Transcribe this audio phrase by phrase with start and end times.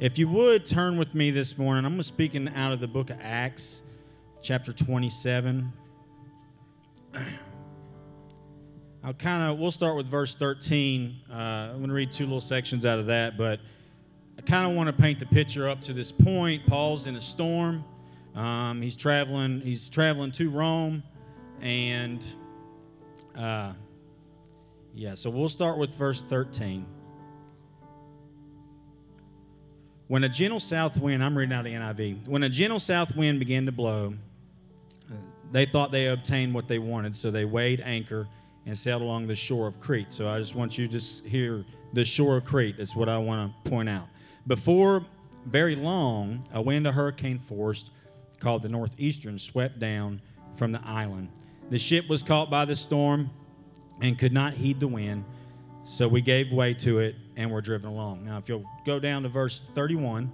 [0.00, 3.10] If you would turn with me this morning, I'm going speaking out of the book
[3.10, 3.82] of Acts,
[4.40, 5.70] chapter 27.
[9.04, 11.16] I'll kind of, we'll start with verse 13.
[11.30, 13.60] Uh, I'm going to read two little sections out of that, but
[14.38, 16.64] I kind of want to paint the picture up to this point.
[16.66, 17.84] Paul's in a storm.
[18.34, 19.60] Um, he's traveling.
[19.60, 21.02] He's traveling to Rome,
[21.60, 22.24] and
[23.36, 23.74] uh,
[24.94, 25.14] yeah.
[25.14, 26.86] So we'll start with verse 13.
[30.10, 32.26] When a gentle south wind, I'm reading out of NIV.
[32.26, 34.14] When a gentle south wind began to blow,
[35.52, 38.26] they thought they obtained what they wanted, so they weighed anchor
[38.66, 40.12] and sailed along the shore of Crete.
[40.12, 42.78] So I just want you to hear the shore of Crete.
[42.78, 44.08] That's what I want to point out.
[44.48, 45.06] Before
[45.46, 47.88] very long, a wind of hurricane force
[48.40, 50.20] called the Northeastern swept down
[50.56, 51.28] from the island.
[51.70, 53.30] The ship was caught by the storm
[54.00, 55.24] and could not heed the wind,
[55.84, 58.22] so we gave way to it and were driven along.
[58.22, 60.30] Now, if you'll go down to verse 31,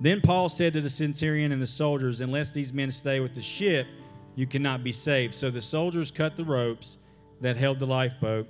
[0.00, 3.42] then Paul said to the centurion and the soldiers, Unless these men stay with the
[3.42, 3.86] ship,
[4.34, 5.32] you cannot be saved.
[5.32, 6.96] So the soldiers cut the ropes
[7.40, 8.48] that held the lifeboat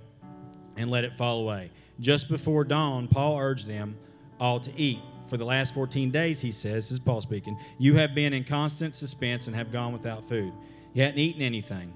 [0.79, 1.71] and let it fall away.
[2.01, 3.99] Just before dawn, Paul urged them
[4.41, 5.01] all to eat.
[5.29, 8.45] For the last 14 days, he says, this is Paul speaking, you have been in
[8.45, 10.55] constant suspense and have gone without food.
[10.95, 11.93] You hadn't eaten anything.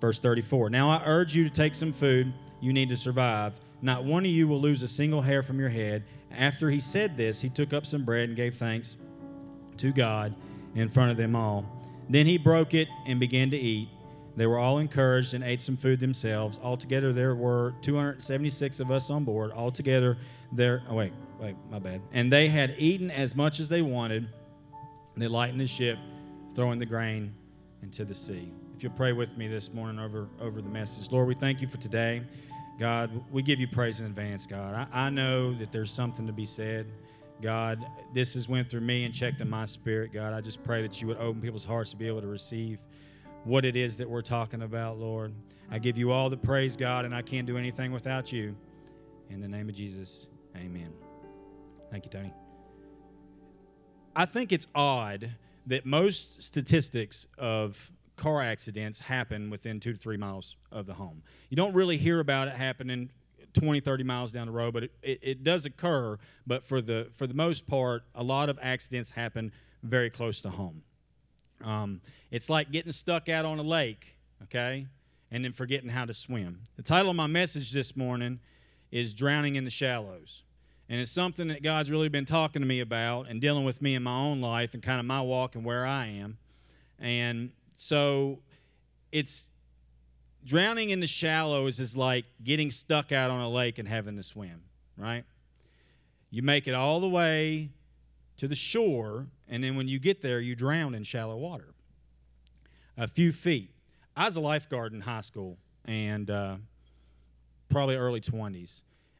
[0.00, 3.54] Verse 34 Now I urge you to take some food you need to survive.
[3.82, 6.04] Not one of you will lose a single hair from your head.
[6.30, 8.96] After he said this, he took up some bread and gave thanks
[9.78, 10.34] to God
[10.74, 11.64] in front of them all.
[12.08, 13.88] Then he broke it and began to eat.
[14.36, 16.58] They were all encouraged and ate some food themselves.
[16.62, 19.52] Altogether, there were 276 of us on board.
[19.52, 20.16] Altogether,
[20.52, 20.82] there.
[20.88, 22.00] Oh wait, wait, my bad.
[22.12, 24.28] And they had eaten as much as they wanted.
[25.16, 25.98] They lightened the ship,
[26.54, 27.34] throwing the grain
[27.82, 28.50] into the sea.
[28.74, 31.68] If you'll pray with me this morning over over the message, Lord, we thank you
[31.68, 32.22] for today.
[32.78, 34.74] God, we give you praise in advance, God.
[34.74, 36.86] I, I know that there's something to be said.
[37.40, 37.84] God,
[38.14, 40.32] this has went through me and checked in my spirit, God.
[40.32, 42.78] I just pray that you would open people's hearts to be able to receive
[43.44, 45.32] what it is that we're talking about, Lord.
[45.70, 48.54] I give you all the praise, God, and I can't do anything without you.
[49.30, 50.92] In the name of Jesus, amen.
[51.90, 52.32] Thank you, Tony.
[54.14, 55.30] I think it's odd
[55.66, 61.22] that most statistics of car accidents happen within two to three miles of the home.
[61.48, 63.10] You don't really hear about it happening
[63.54, 66.18] 20, 30 miles down the road, but it, it, it, does occur.
[66.46, 69.52] But for the, for the most part, a lot of accidents happen
[69.82, 70.82] very close to home.
[71.62, 74.86] Um, it's like getting stuck out on a lake, okay,
[75.30, 76.66] and then forgetting how to swim.
[76.76, 78.40] The title of my message this morning
[78.90, 80.42] is Drowning in the Shallows.
[80.88, 83.94] And it's something that God's really been talking to me about and dealing with me
[83.94, 86.36] in my own life and kind of my walk and where I am.
[86.98, 87.50] And
[87.82, 88.38] so
[89.10, 89.48] it's
[90.44, 94.22] drowning in the shallows is like getting stuck out on a lake and having to
[94.22, 94.62] swim,
[94.96, 95.24] right?
[96.30, 97.70] You make it all the way
[98.36, 101.74] to the shore, and then when you get there, you drown in shallow water.
[102.96, 103.70] A few feet.
[104.16, 106.56] I was a lifeguard in high school and uh,
[107.68, 108.70] probably early 20s,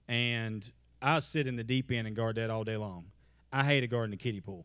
[0.06, 0.64] and
[1.00, 3.06] I sit in the deep end and guard that all day long.
[3.52, 4.64] I hate a guard in the kiddie pool.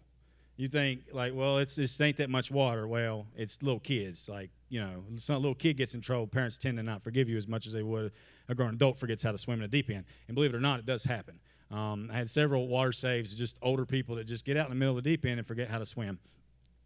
[0.57, 2.87] You think like, well, it's it ain't that much water.
[2.87, 4.27] Well, it's little kids.
[4.27, 6.27] Like you know, some little kid gets in trouble.
[6.27, 8.11] Parents tend to not forgive you as much as they would
[8.49, 10.05] a grown adult forgets how to swim in a deep end.
[10.27, 11.39] And believe it or not, it does happen.
[11.69, 14.75] Um, I had several water saves, just older people that just get out in the
[14.75, 16.17] middle of the deep end and forget how to swim,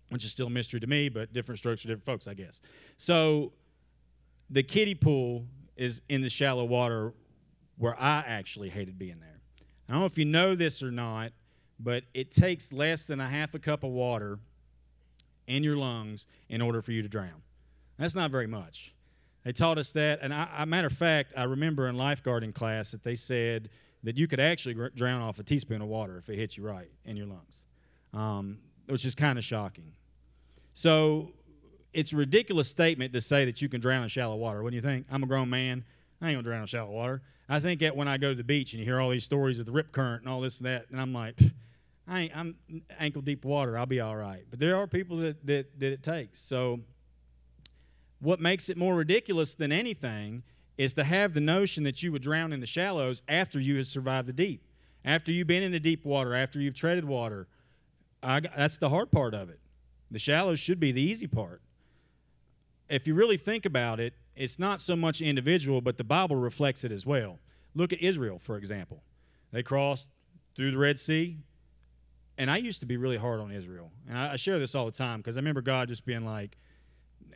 [0.09, 2.61] which is still a mystery to me, but different strokes for different folks, I guess.
[2.97, 3.53] So
[4.49, 5.45] the kiddie pool
[5.77, 7.13] is in the shallow water
[7.77, 9.39] where I actually hated being there.
[9.87, 11.31] I don't know if you know this or not,
[11.83, 14.39] but it takes less than a half a cup of water
[15.47, 17.41] in your lungs in order for you to drown.
[17.97, 18.93] That's not very much.
[19.43, 23.03] They taught us that, and I, matter of fact, I remember in lifeguarding class that
[23.03, 23.69] they said
[24.03, 26.63] that you could actually gr- drown off a teaspoon of water if it hits you
[26.63, 27.63] right in your lungs,
[28.13, 29.91] um, which is kind of shocking.
[30.73, 31.31] So
[31.93, 34.61] it's a ridiculous statement to say that you can drown in shallow water.
[34.63, 35.07] What do you think?
[35.11, 35.83] I'm a grown man.
[36.21, 37.21] I ain't gonna drown in shallow water.
[37.49, 39.59] I think that when I go to the beach and you hear all these stories
[39.59, 41.37] of the rip current and all this and that, and I'm like,
[42.07, 42.55] I ain't, I'm
[42.99, 43.77] ankle deep water.
[43.77, 44.43] I'll be all right.
[44.49, 46.41] But there are people that, that, that it takes.
[46.41, 46.79] So
[48.19, 50.43] what makes it more ridiculous than anything
[50.77, 53.87] is to have the notion that you would drown in the shallows after you have
[53.87, 54.63] survived the deep,
[55.05, 57.47] after you've been in the deep water, after you've treaded water.
[58.23, 59.59] I, that's the hard part of it.
[60.09, 61.61] The shallows should be the easy part.
[62.89, 66.83] If you really think about it, it's not so much individual, but the Bible reflects
[66.83, 67.39] it as well.
[67.73, 69.01] Look at Israel, for example.
[69.51, 70.09] They crossed
[70.55, 71.37] through the Red Sea,
[72.37, 73.91] and I used to be really hard on Israel.
[74.07, 76.57] And I, I share this all the time because I remember God just being like,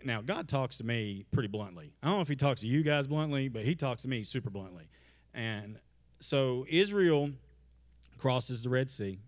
[0.04, 1.94] now God talks to me pretty bluntly.
[2.02, 4.24] I don't know if he talks to you guys bluntly, but he talks to me
[4.24, 4.88] super bluntly.
[5.34, 5.80] And
[6.20, 7.32] so Israel
[8.18, 9.20] crosses the Red Sea.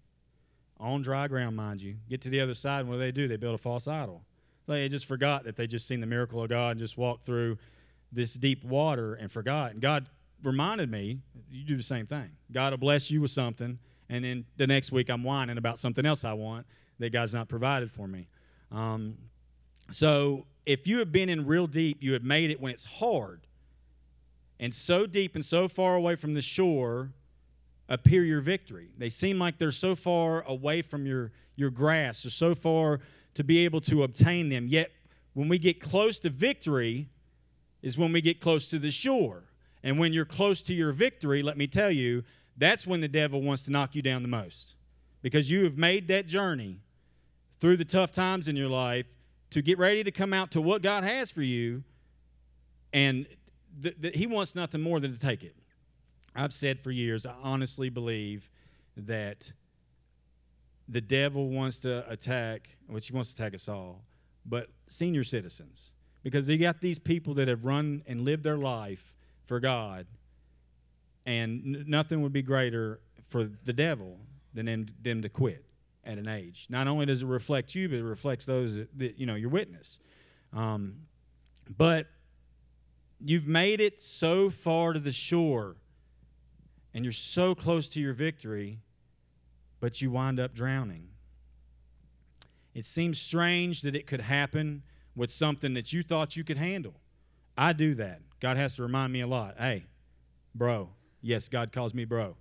[0.79, 1.95] on dry ground, mind you.
[2.09, 3.27] Get to the other side, and what do they do?
[3.27, 4.23] They build a false idol.
[4.67, 7.57] They just forgot that they just seen the miracle of God and just walked through
[8.11, 9.71] this deep water and forgot.
[9.71, 10.09] And God
[10.43, 12.29] reminded me, you do the same thing.
[12.51, 16.05] God will bless you with something, and then the next week I'm whining about something
[16.05, 16.65] else I want
[16.99, 18.27] that God's not provided for me.
[18.71, 19.17] Um,
[19.91, 23.41] so if you have been in real deep, you have made it when it's hard,
[24.59, 27.11] and so deep and so far away from the shore
[27.89, 28.89] appear your victory.
[28.97, 32.99] They seem like they're so far away from your, your grasp, or so far
[33.35, 34.67] to be able to obtain them.
[34.67, 34.91] Yet
[35.33, 37.07] when we get close to victory,
[37.81, 39.43] is when we get close to the shore.
[39.83, 42.23] And when you're close to your victory, let me tell you,
[42.57, 44.75] that's when the devil wants to knock you down the most.
[45.21, 46.79] Because you have made that journey
[47.59, 49.05] through the tough times in your life
[49.51, 51.83] to get ready to come out to what God has for you.
[52.93, 53.27] And
[53.81, 55.55] th- th- he wants nothing more than to take it.
[56.35, 58.49] I've said for years, I honestly believe
[58.95, 59.51] that
[60.87, 64.01] the devil wants to attack, which he wants to attack us all,
[64.45, 65.91] but senior citizens.
[66.23, 69.13] Because you got these people that have run and lived their life
[69.45, 70.05] for God,
[71.27, 74.17] and n- nothing would be greater for the devil
[74.53, 75.63] than them, them to quit
[76.05, 76.65] at an age.
[76.69, 79.49] Not only does it reflect you, but it reflects those that, that you know your
[79.49, 79.99] witness.
[80.53, 80.95] Um,
[81.77, 82.07] but
[83.19, 85.75] you've made it so far to the shore,
[86.93, 88.79] and you're so close to your victory,
[89.81, 91.09] but you wind up drowning.
[92.73, 94.83] It seems strange that it could happen
[95.15, 96.93] with something that you thought you could handle.
[97.57, 98.21] I do that.
[98.39, 99.55] God has to remind me a lot.
[99.57, 99.85] Hey,
[100.55, 100.89] bro.
[101.21, 102.35] Yes, God calls me bro.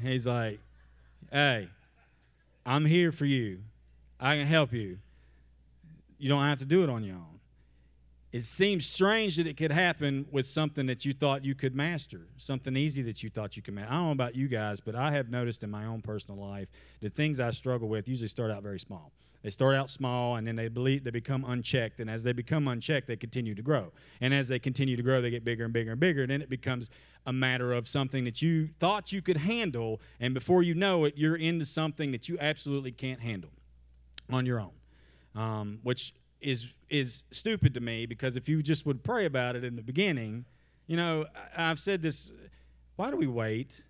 [0.00, 0.60] He's like,
[1.30, 1.68] hey,
[2.66, 3.60] I'm here for you.
[4.18, 4.98] I can help you.
[6.18, 7.40] You don't have to do it on your own.
[8.32, 12.22] It seems strange that it could happen with something that you thought you could master,
[12.36, 13.92] something easy that you thought you could master.
[13.92, 16.68] I don't know about you guys, but I have noticed in my own personal life
[17.00, 19.12] that things I struggle with usually start out very small.
[19.44, 22.00] They start out small and then they believe they become unchecked.
[22.00, 23.92] And as they become unchecked, they continue to grow.
[24.22, 26.22] And as they continue to grow, they get bigger and bigger and bigger.
[26.22, 26.90] And then it becomes
[27.26, 30.00] a matter of something that you thought you could handle.
[30.18, 33.50] And before you know it, you're into something that you absolutely can't handle
[34.32, 34.72] on your own,
[35.34, 39.64] um, which is is stupid to me because if you just would pray about it
[39.64, 40.46] in the beginning,
[40.86, 42.32] you know, I've said this.
[42.96, 43.82] Why do we wait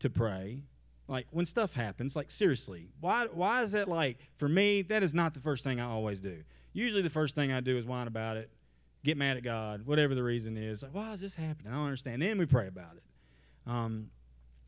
[0.00, 0.64] to pray?
[1.12, 5.12] Like when stuff happens, like seriously, why why is that like for me, that is
[5.12, 6.42] not the first thing I always do.
[6.72, 8.48] Usually the first thing I do is whine about it,
[9.04, 10.82] get mad at God, whatever the reason is.
[10.82, 11.70] Like, why is this happening?
[11.70, 12.22] I don't understand.
[12.22, 13.02] Then we pray about it.
[13.70, 14.08] Um,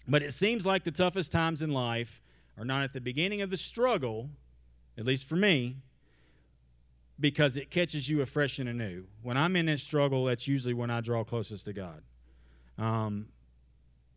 [0.07, 2.21] but it seems like the toughest times in life
[2.59, 4.29] are not at the beginning of the struggle,
[4.99, 5.79] at least for me,
[7.21, 9.05] because it catches you afresh and anew.
[9.23, 12.03] When I'm in that struggle, that's usually when I draw closest to God.
[12.77, 13.29] Um,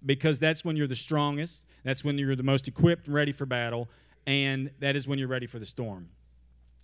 [0.05, 3.45] because that's when you're the strongest, that's when you're the most equipped and ready for
[3.45, 3.87] battle,
[4.25, 6.09] and that is when you're ready for the storm.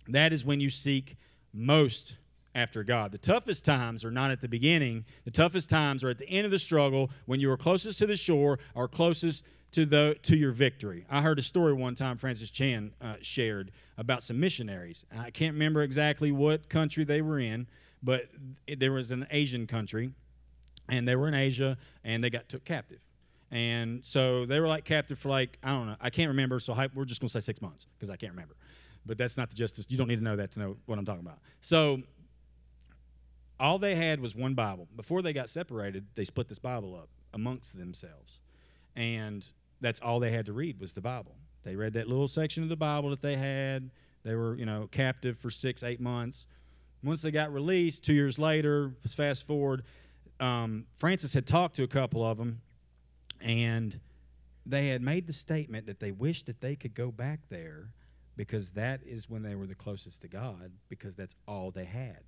[0.08, 1.18] That is when you seek
[1.52, 2.14] most
[2.54, 3.12] after God.
[3.12, 5.04] The toughest times are not at the beginning.
[5.26, 8.06] The toughest times are at the end of the struggle when you are closest to
[8.06, 11.04] the shore or closest to the to your victory.
[11.10, 15.04] I heard a story one time Francis Chan uh, shared about some missionaries.
[15.14, 17.66] I can't remember exactly what country they were in,
[18.02, 18.30] but
[18.78, 20.12] there was an Asian country,
[20.88, 23.00] and they were in Asia, and they got took captive.
[23.54, 25.94] And so they were like captive for like I don't know.
[26.00, 26.58] I can't remember.
[26.58, 28.56] So we're just gonna say six months because I can't remember.
[29.06, 29.86] But that's not the justice.
[29.88, 31.38] You don't need to know that to know what I'm talking about.
[31.60, 32.02] So
[33.60, 34.88] all they had was one Bible.
[34.96, 38.40] Before they got separated, they split this Bible up amongst themselves,
[38.96, 39.44] and
[39.80, 41.36] that's all they had to read was the Bible.
[41.62, 43.88] They read that little section of the Bible that they had.
[44.24, 46.48] They were, you know, captive for six, eight months.
[47.04, 49.84] Once they got released, two years later, fast forward,
[50.40, 52.60] um, Francis had talked to a couple of them,
[53.44, 54.00] and
[54.66, 57.90] they had made the statement that they wished that they could go back there
[58.36, 62.20] because that is when they were the closest to God because that's all they had.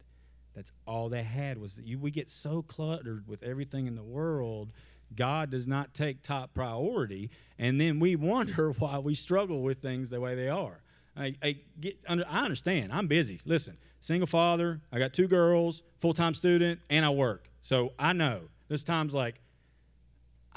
[0.55, 4.73] That's all they had was you, we get so cluttered with everything in the world
[5.15, 10.09] God does not take top priority, and then we wonder why we struggle with things
[10.09, 10.81] the way they are.
[11.17, 12.93] I, I get under, I understand.
[12.93, 13.41] I'm busy.
[13.45, 14.81] Listen, single father.
[14.93, 17.49] I got two girls, full time student, and I work.
[17.63, 19.41] So I know there's times like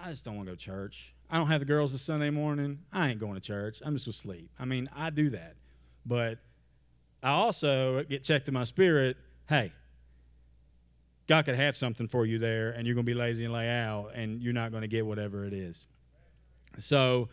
[0.02, 1.14] I just don't want to go to church.
[1.30, 2.80] I don't have the girls this Sunday morning.
[2.92, 3.82] I ain't going to church.
[3.86, 4.50] I'm just gonna sleep.
[4.60, 5.56] I mean, I do that,
[6.06, 6.40] but
[7.22, 9.18] I also get checked in my spirit.
[9.48, 9.74] Hey,
[11.28, 13.70] God could have something for you there, and you're going to be lazy and lay
[13.70, 15.86] out, and you're not going to get whatever it is.
[16.80, 17.30] So,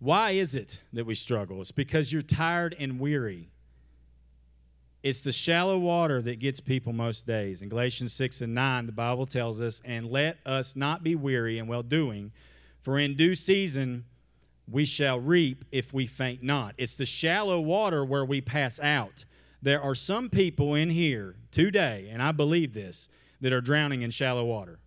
[0.00, 1.60] why is it that we struggle?
[1.60, 3.50] It's because you're tired and weary.
[5.02, 7.62] It's the shallow water that gets people most days.
[7.62, 11.58] In Galatians 6 and 9, the Bible tells us, And let us not be weary
[11.58, 12.32] in well doing,
[12.82, 14.04] for in due season
[14.70, 16.74] we shall reap if we faint not.
[16.78, 19.24] It's the shallow water where we pass out.
[19.62, 23.08] There are some people in here today, and I believe this,
[23.40, 24.78] that are drowning in shallow water.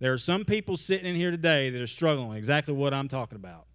[0.00, 3.36] There are some people sitting in here today that are struggling exactly what I'm talking
[3.36, 3.66] about.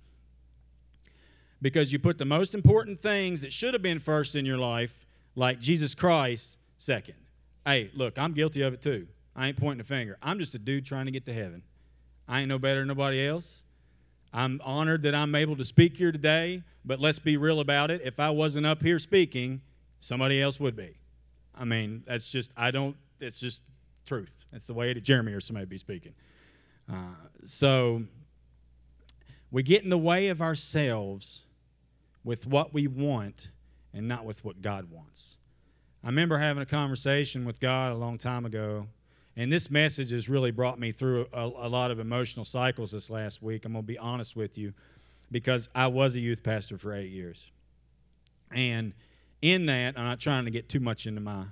[1.61, 5.06] Because you put the most important things that should have been first in your life,
[5.37, 7.13] like Jesus Christ, second.
[7.63, 9.07] Hey, look, I'm guilty of it too.
[9.35, 10.17] I ain't pointing a finger.
[10.21, 11.61] I'm just a dude trying to get to heaven.
[12.27, 13.61] I ain't no better than nobody else.
[14.33, 18.01] I'm honored that I'm able to speak here today, but let's be real about it.
[18.03, 19.61] If I wasn't up here speaking,
[19.99, 20.97] somebody else would be.
[21.55, 23.61] I mean, that's just, I don't, it's just
[24.07, 24.31] truth.
[24.51, 26.13] That's the way that Jeremy or somebody be speaking.
[26.91, 27.13] Uh,
[27.45, 28.01] so
[29.51, 31.41] we get in the way of ourselves
[32.23, 33.49] with what we want
[33.97, 35.35] and not with what God wants.
[36.03, 38.87] I remember having a conversation with God a long time ago,
[39.35, 43.09] and this message has really brought me through a, a lot of emotional cycles this
[43.09, 43.65] last week.
[43.65, 44.73] I'm going to be honest with you
[45.31, 47.43] because I was a youth pastor for eight years.
[48.51, 48.93] And
[49.41, 51.43] in that, I'm not trying to get too much into my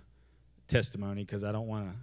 [0.68, 1.96] testimony because I don't want to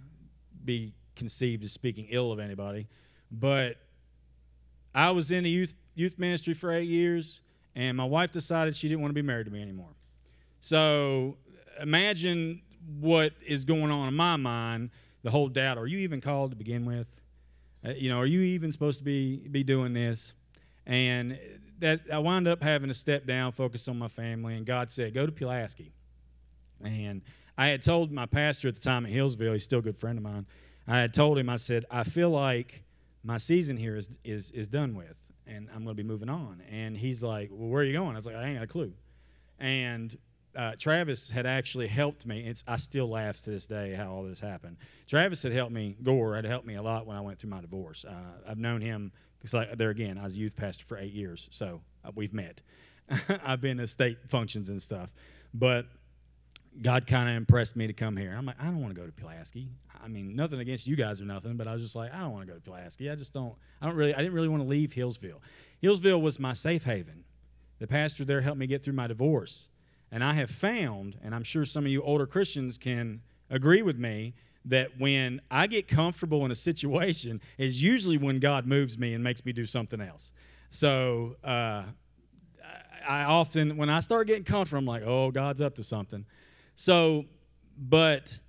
[0.63, 2.87] be conceived as speaking ill of anybody,
[3.31, 3.77] but
[4.93, 7.41] I was in the youth youth ministry for eight years,
[7.75, 9.93] and my wife decided she didn't want to be married to me anymore.
[10.63, 11.35] So
[11.81, 12.61] imagine
[13.01, 14.91] what is going on in my mind.
[15.23, 17.05] The whole doubt: Are you even called to begin with?
[17.85, 20.31] Uh, you know, are you even supposed to be be doing this?
[20.85, 21.37] And
[21.79, 25.13] that I wound up having to step down, focus on my family, and God said,
[25.13, 25.91] "Go to Pulaski."
[26.81, 27.23] And
[27.57, 30.17] I had told my pastor at the time at Hillsville, he's still a good friend
[30.17, 30.45] of mine.
[30.87, 32.83] I had told him, I said, I feel like
[33.25, 36.61] my season here is is is done with, and I'm going to be moving on.
[36.71, 38.15] And he's like, Well, where are you going?
[38.15, 38.93] I was like, I ain't got a clue.
[39.59, 40.17] And
[40.55, 42.45] uh, Travis had actually helped me.
[42.47, 44.77] It's I still laugh to this day how all this happened.
[45.07, 45.95] Travis had helped me.
[46.03, 48.05] Gore had helped me a lot when I went through my divorce.
[48.07, 48.13] Uh,
[48.47, 51.47] I've known him because like there again, I was a youth pastor for eight years,
[51.51, 52.61] so uh, we've met.
[53.45, 55.11] I've been to state functions and stuff,
[55.53, 55.87] but
[56.81, 58.33] God kind of impressed me to come here.
[58.35, 59.69] I'm like, I don't want to go to Pulaski.
[60.03, 62.31] I mean, nothing against you guys or nothing, but I was just like, I don't
[62.31, 63.09] want to go to Pulaski.
[63.09, 63.53] I just don't.
[63.81, 64.13] I don't really.
[64.13, 65.39] I didn't really want to leave Hillsville.
[65.81, 67.23] Hillsville was my safe haven.
[67.79, 69.69] The pastor there helped me get through my divorce,
[70.13, 73.97] and I have found, and I'm sure some of you older Christians can agree with
[73.97, 74.33] me,
[74.65, 79.21] that when I get comfortable in a situation, is usually when God moves me and
[79.21, 80.31] makes me do something else.
[80.69, 81.35] So.
[81.43, 81.83] Uh,
[83.05, 86.25] I often, when I start getting comfortable, I'm like, oh, God's up to something.
[86.77, 87.25] So,
[87.77, 88.39] but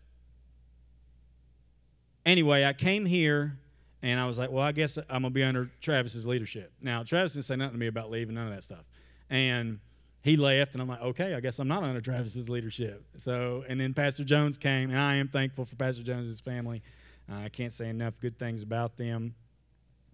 [2.24, 3.58] anyway, I came here
[4.02, 6.72] and I was like, well, I guess I'm going to be under Travis's leadership.
[6.80, 8.84] Now, Travis didn't say nothing to me about leaving, none of that stuff.
[9.28, 9.80] And
[10.24, 13.04] he left, and I'm like, okay, I guess I'm not under Travis's leadership.
[13.18, 16.82] So, and then Pastor Jones came, and I am thankful for Pastor Jones's family.
[17.30, 19.34] Uh, I can't say enough good things about them.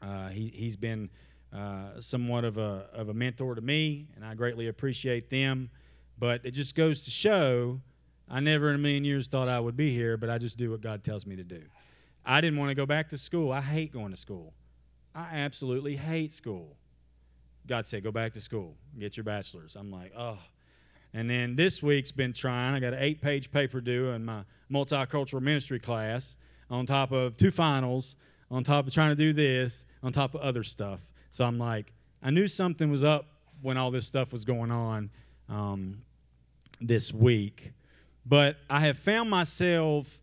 [0.03, 1.09] Uh, he, he's been
[1.53, 5.71] uh, somewhat of a, of a mentor to me, and I greatly appreciate them.
[6.19, 7.81] But it just goes to show
[8.29, 10.73] I never in a million years thought I would be here, but I just do
[10.73, 11.63] what God tells me to do.
[12.27, 13.53] I didn't want to go back to school.
[13.53, 14.55] I hate going to school.
[15.15, 16.77] I absolutely hate school.
[17.67, 19.77] God said, go back to school, get your bachelor's.
[19.77, 20.39] I'm like, oh.
[21.13, 22.75] And then this week's been trying.
[22.75, 26.37] I got an eight page paper due in my multicultural ministry class,
[26.71, 28.15] on top of two finals,
[28.51, 31.01] on top of trying to do this, on top of other stuff.
[31.31, 33.27] So I'm like, I knew something was up
[33.63, 35.11] when all this stuff was going on
[35.49, 36.03] um,
[36.81, 37.73] this week.
[38.27, 40.19] But I have found myself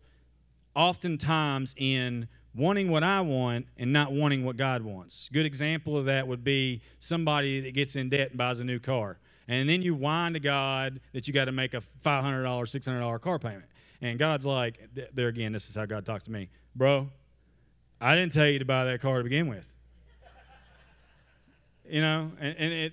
[0.74, 2.28] oftentimes in
[2.58, 5.28] wanting what I want and not wanting what God wants.
[5.32, 8.78] Good example of that would be somebody that gets in debt and buys a new
[8.78, 9.18] car.
[9.46, 13.38] And then you whine to God that you got to make a $500, $600 car
[13.38, 13.64] payment.
[14.02, 16.50] And God's like, there again, this is how God talks to me.
[16.76, 17.08] Bro,
[18.00, 19.64] I didn't tell you to buy that car to begin with.
[21.88, 22.92] you know, and, and it,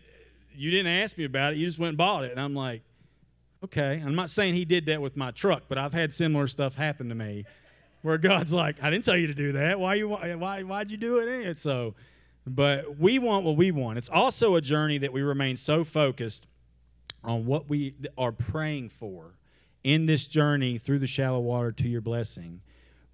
[0.55, 1.57] you didn't ask me about it.
[1.57, 2.31] You just went and bought it.
[2.31, 2.81] And I'm like,
[3.65, 6.75] Okay, I'm not saying he did that with my truck, but I've had similar stuff
[6.75, 7.45] happen to me
[8.05, 9.79] where God's like, I didn't tell you to do that.
[9.79, 11.47] Why you why why'd you do it?
[11.47, 11.95] And so,
[12.45, 13.97] but we want what we want.
[13.97, 16.45] It's also a journey that we remain so focused
[17.23, 19.33] on what we are praying for
[19.83, 22.61] in this journey through the shallow water to your blessing.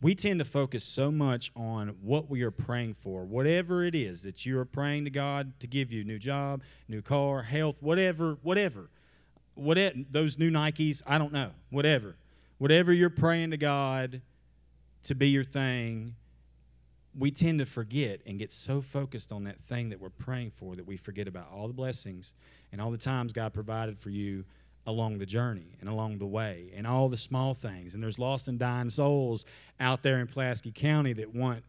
[0.01, 4.23] We tend to focus so much on what we are praying for, whatever it is
[4.23, 8.37] that you are praying to God to give you new job, new car, health, whatever,
[8.41, 8.89] whatever
[9.55, 12.15] whatever those new Nikes, I don't know, whatever.
[12.57, 14.21] Whatever you're praying to God
[15.03, 16.15] to be your thing,
[17.17, 20.75] we tend to forget and get so focused on that thing that we're praying for
[20.75, 22.33] that we forget about all the blessings
[22.71, 24.45] and all the times God provided for you
[24.87, 27.93] along the journey and along the way and all the small things.
[27.93, 29.45] And there's lost and dying souls
[29.79, 31.63] out there in Pulaski County that want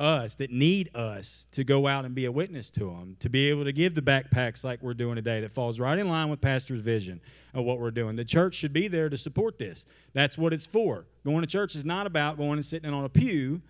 [0.00, 3.50] us, that need us to go out and be a witness to them, to be
[3.50, 6.40] able to give the backpacks like we're doing today that falls right in line with
[6.40, 7.20] Pastor's vision
[7.54, 8.16] of what we're doing.
[8.16, 9.84] The church should be there to support this.
[10.14, 11.04] That's what it's for.
[11.24, 13.60] Going to church is not about going and sitting on a pew,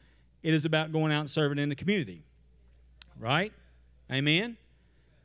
[0.43, 2.23] it is about going out and serving in the community.
[3.19, 3.53] Right?
[4.11, 4.57] Amen?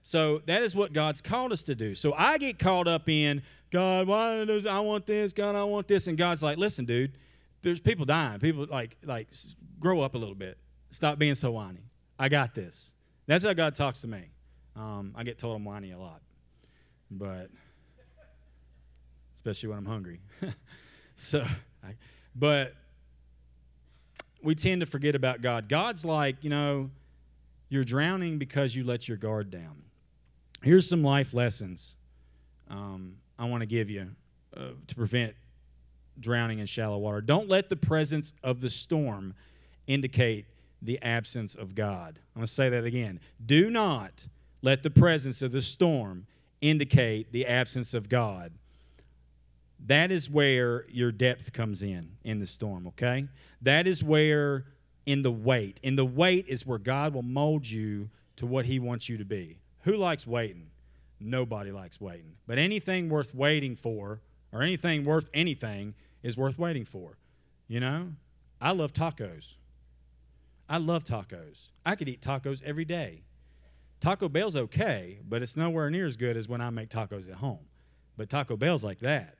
[0.03, 1.95] So that is what God's called us to do.
[1.95, 5.33] So I get caught up in, God, why does I want this?
[5.33, 6.07] God, I want this.
[6.07, 7.17] And God's like, listen, dude,
[7.63, 8.39] there's people dying.
[8.39, 9.27] People like like
[9.79, 10.57] grow up a little bit.
[10.95, 11.83] Stop being so whiny.
[12.17, 12.93] I got this.
[13.27, 14.29] That's how God talks to me.
[14.77, 16.21] Um, I get told I'm whiny a lot,
[17.11, 17.49] but
[19.35, 20.21] especially when I'm hungry.
[21.17, 21.45] so,
[21.83, 21.95] I,
[22.33, 22.75] but
[24.41, 25.67] we tend to forget about God.
[25.67, 26.89] God's like, you know,
[27.67, 29.83] you're drowning because you let your guard down.
[30.61, 31.95] Here's some life lessons
[32.69, 34.07] um, I want to give you
[34.55, 35.33] uh, to prevent
[36.21, 37.19] drowning in shallow water.
[37.19, 39.33] Don't let the presence of the storm
[39.87, 40.45] indicate
[40.81, 42.19] the absence of God.
[42.35, 43.19] I'm going to say that again.
[43.45, 44.13] Do not
[44.61, 46.27] let the presence of the storm
[46.61, 48.51] indicate the absence of God.
[49.87, 53.27] That is where your depth comes in in the storm, okay?
[53.61, 54.65] That is where
[55.05, 55.79] in the wait.
[55.83, 59.25] In the wait is where God will mold you to what he wants you to
[59.25, 59.59] be.
[59.83, 60.67] Who likes waiting?
[61.19, 62.33] Nobody likes waiting.
[62.47, 64.19] But anything worth waiting for
[64.51, 67.17] or anything worth anything is worth waiting for.
[67.67, 68.07] You know?
[68.59, 69.45] I love tacos.
[70.67, 71.69] I love tacos.
[71.85, 73.23] I could eat tacos every day.
[74.01, 77.35] Taco Bell's okay, but it's nowhere near as good as when I make tacos at
[77.35, 77.65] home.
[78.17, 79.35] But Taco Bell's like that.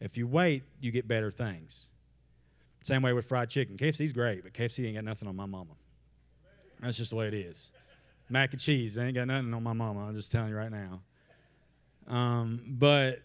[0.00, 1.88] If you wait, you get better things.
[2.84, 3.76] Same way with fried chicken.
[3.76, 5.72] KFC's great, but KFC ain't got nothing on my mama.
[6.80, 7.70] That's just the way it is.
[8.30, 10.06] Mac and cheese ain't got nothing on my mama.
[10.06, 11.00] I'm just telling you right now.
[12.06, 13.20] Um, but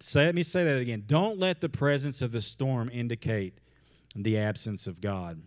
[0.00, 1.04] say, let me say that again.
[1.06, 3.58] Don't let the presence of the storm indicate
[4.22, 5.40] the absence of God,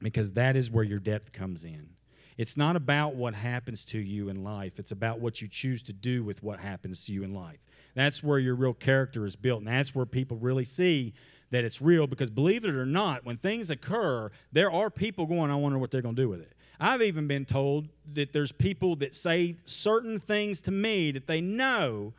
[0.00, 1.88] because that is where your depth comes in.
[2.36, 5.92] It's not about what happens to you in life, it's about what you choose to
[5.92, 7.60] do with what happens to you in life.
[7.94, 11.14] That's where your real character is built, and that's where people really see
[11.50, 15.50] that it's real because believe it or not, when things occur, there are people going,
[15.50, 16.52] I wonder what they're going to do with it.
[16.78, 21.40] I've even been told that there's people that say certain things to me that they
[21.40, 22.12] know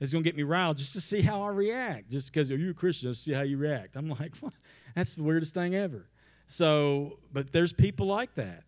[0.00, 2.10] is going to get me riled just to see how I react.
[2.10, 3.10] Just because, are you a Christian?
[3.10, 3.96] Just see how you react.
[3.96, 4.54] I'm like, what?
[4.96, 6.06] That's the weirdest thing ever.
[6.46, 8.64] So, but there's people like that.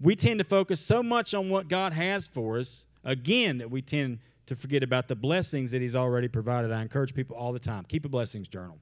[0.00, 3.80] We tend to focus so much on what God has for us, again, that we
[3.80, 6.70] tend to forget about the blessings that He's already provided.
[6.70, 8.78] I encourage people all the time keep a blessings journal.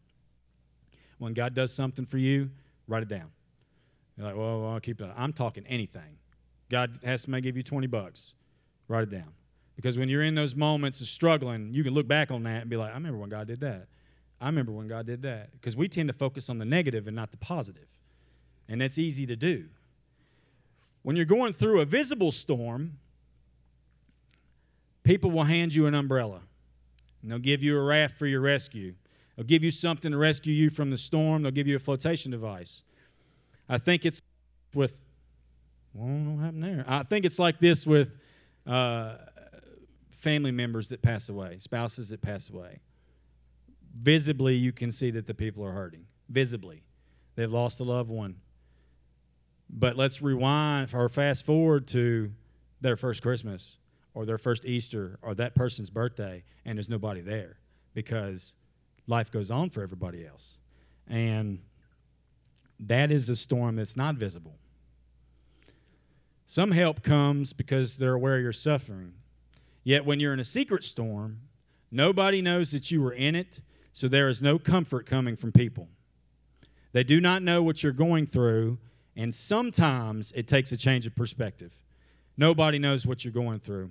[1.18, 2.50] When God does something for you,
[2.88, 3.30] write it down.
[4.16, 5.08] You're like, well, well I'll keep it.
[5.16, 6.18] I'm talking anything.
[6.68, 8.34] God has to give you 20 bucks.
[8.88, 9.32] Write it down.
[9.82, 12.70] Because when you're in those moments of struggling, you can look back on that and
[12.70, 13.88] be like, I remember when God did that.
[14.40, 15.50] I remember when God did that.
[15.52, 17.88] Because we tend to focus on the negative and not the positive.
[18.68, 19.64] And that's easy to do.
[21.02, 22.92] When you're going through a visible storm,
[25.02, 26.42] people will hand you an umbrella
[27.20, 28.94] and they'll give you a raft for your rescue.
[29.34, 31.42] They'll give you something to rescue you from the storm.
[31.42, 32.84] They'll give you a flotation device.
[33.68, 34.22] I think it's
[34.74, 34.94] with,
[35.92, 36.84] well, what happened there?
[36.86, 38.10] I think it's like this with
[38.64, 39.16] uh,
[40.22, 42.80] family members that pass away, spouses that pass away
[43.94, 46.06] visibly you can see that the people are hurting.
[46.28, 46.82] Visibly.
[47.34, 48.36] They've lost a loved one.
[49.70, 52.30] But let's rewind or fast forward to
[52.80, 53.78] their first Christmas
[54.14, 57.56] or their first Easter or that person's birthday, and there's nobody there
[57.94, 58.52] because
[59.06, 60.58] life goes on for everybody else.
[61.08, 61.60] And
[62.80, 64.56] that is a storm that's not visible.
[66.46, 69.14] Some help comes because they're aware you're suffering.
[69.84, 71.40] Yet when you're in a secret storm,
[71.90, 73.60] nobody knows that you were in it
[73.92, 75.88] so there is no comfort coming from people.
[76.92, 78.78] They do not know what you're going through,
[79.16, 81.72] and sometimes it takes a change of perspective.
[82.36, 83.90] Nobody knows what you're going through.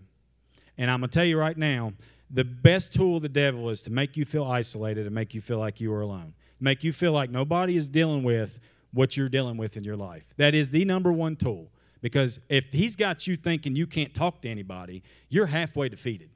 [0.77, 1.93] And I'm going to tell you right now
[2.30, 5.41] the best tool of the devil is to make you feel isolated and make you
[5.41, 8.58] feel like you are alone, make you feel like nobody is dealing with
[8.93, 10.23] what you're dealing with in your life.
[10.38, 11.69] That is the number one tool.
[12.02, 16.30] Because if he's got you thinking you can't talk to anybody, you're halfway defeated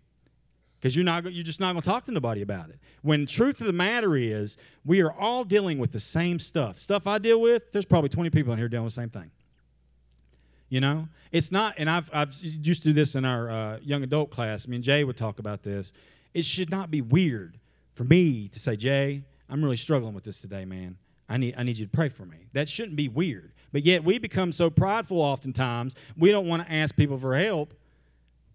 [0.79, 2.77] because you're not you're just not going to talk to nobody about it.
[3.01, 6.77] When truth of the matter is, we are all dealing with the same stuff.
[6.77, 9.31] Stuff I deal with, there's probably 20 people in here dealing with the same thing.
[10.69, 14.03] You know, it's not, and I've I've used to do this in our uh, young
[14.03, 14.65] adult class.
[14.67, 15.91] I mean, Jay would talk about this.
[16.35, 17.57] It should not be weird
[17.95, 20.97] for me to say, Jay, I'm really struggling with this today, man.
[21.27, 22.37] I need I need you to pray for me.
[22.53, 23.51] That shouldn't be weird.
[23.71, 27.73] But yet we become so prideful oftentimes we don't want to ask people for help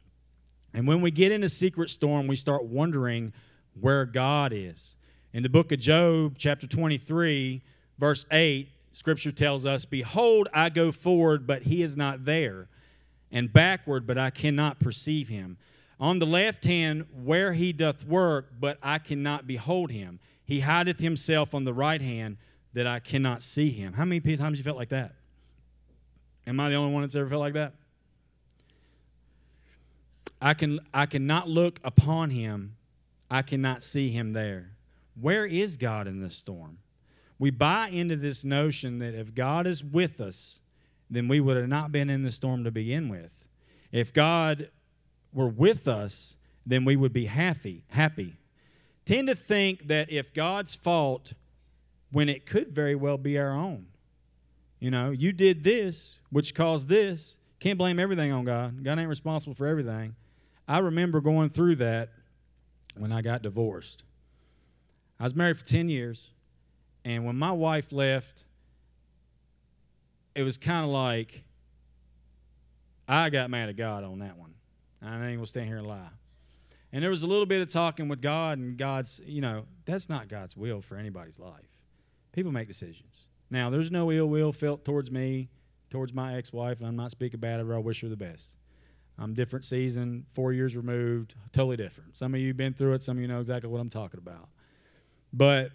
[0.72, 3.33] And when we get in a secret storm, we start wondering
[3.81, 4.96] where God is.
[5.35, 7.62] In the book of Job, chapter 23,
[8.02, 12.66] Verse 8, scripture tells us, Behold, I go forward, but he is not there,
[13.30, 15.56] and backward, but I cannot perceive him.
[16.00, 20.18] On the left hand, where he doth work, but I cannot behold him.
[20.44, 22.38] He hideth himself on the right hand,
[22.72, 23.92] that I cannot see him.
[23.92, 25.14] How many times you felt like that?
[26.44, 27.72] Am I the only one that's ever felt like that?
[30.40, 32.74] I can I cannot look upon him.
[33.30, 34.72] I cannot see him there.
[35.20, 36.78] Where is God in this storm?
[37.42, 40.61] We buy into this notion that if God is with us,
[41.11, 43.33] then we would have not been in the storm to begin with.
[43.90, 44.70] If God
[45.33, 48.37] were with us, then we would be happy, happy.
[49.07, 51.33] Tend to think that if God's fault
[52.12, 53.87] when it could very well be our own.
[54.78, 57.38] You know, you did this, which caused this.
[57.59, 58.85] Can't blame everything on God.
[58.85, 60.14] God ain't responsible for everything.
[60.68, 62.11] I remember going through that
[62.96, 64.05] when I got divorced.
[65.18, 66.31] I was married for 10 years.
[67.04, 68.44] And when my wife left,
[70.34, 71.42] it was kind of like
[73.08, 74.54] I got mad at God on that one.
[75.02, 76.08] I ain't gonna stand here and lie.
[76.92, 80.08] And there was a little bit of talking with God, and God's, you know, that's
[80.08, 81.66] not God's will for anybody's life.
[82.32, 83.26] People make decisions.
[83.50, 85.48] Now, there's no ill will felt towards me,
[85.90, 87.74] towards my ex wife, and I'm not speaking bad of her.
[87.74, 88.56] I wish her the best.
[89.18, 92.16] I'm different season, four years removed, totally different.
[92.16, 94.48] Some of you been through it, some of you know exactly what I'm talking about.
[95.32, 95.70] But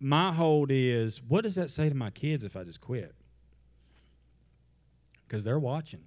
[0.00, 3.14] my hold is what does that say to my kids if I just quit?
[5.26, 6.04] Because they're watching.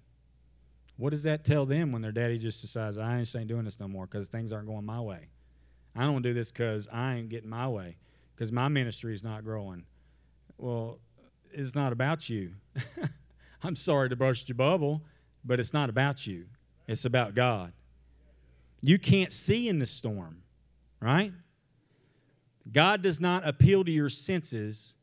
[0.98, 3.88] What does that tell them when their daddy just decides, I ain't doing this no
[3.88, 5.30] more because things aren't going my way?
[5.96, 7.98] I don't do this because I ain't getting my way,
[8.36, 9.86] because my ministry is not growing.
[10.58, 11.00] Well,
[11.52, 12.52] it's not about you.
[13.64, 15.02] I'm sorry to burst your bubble,
[15.44, 16.46] but it's not about you.
[16.88, 17.74] It's about God.
[18.82, 20.42] You can't see in the storm,
[21.02, 21.34] right?
[22.72, 24.94] God does not appeal to your senses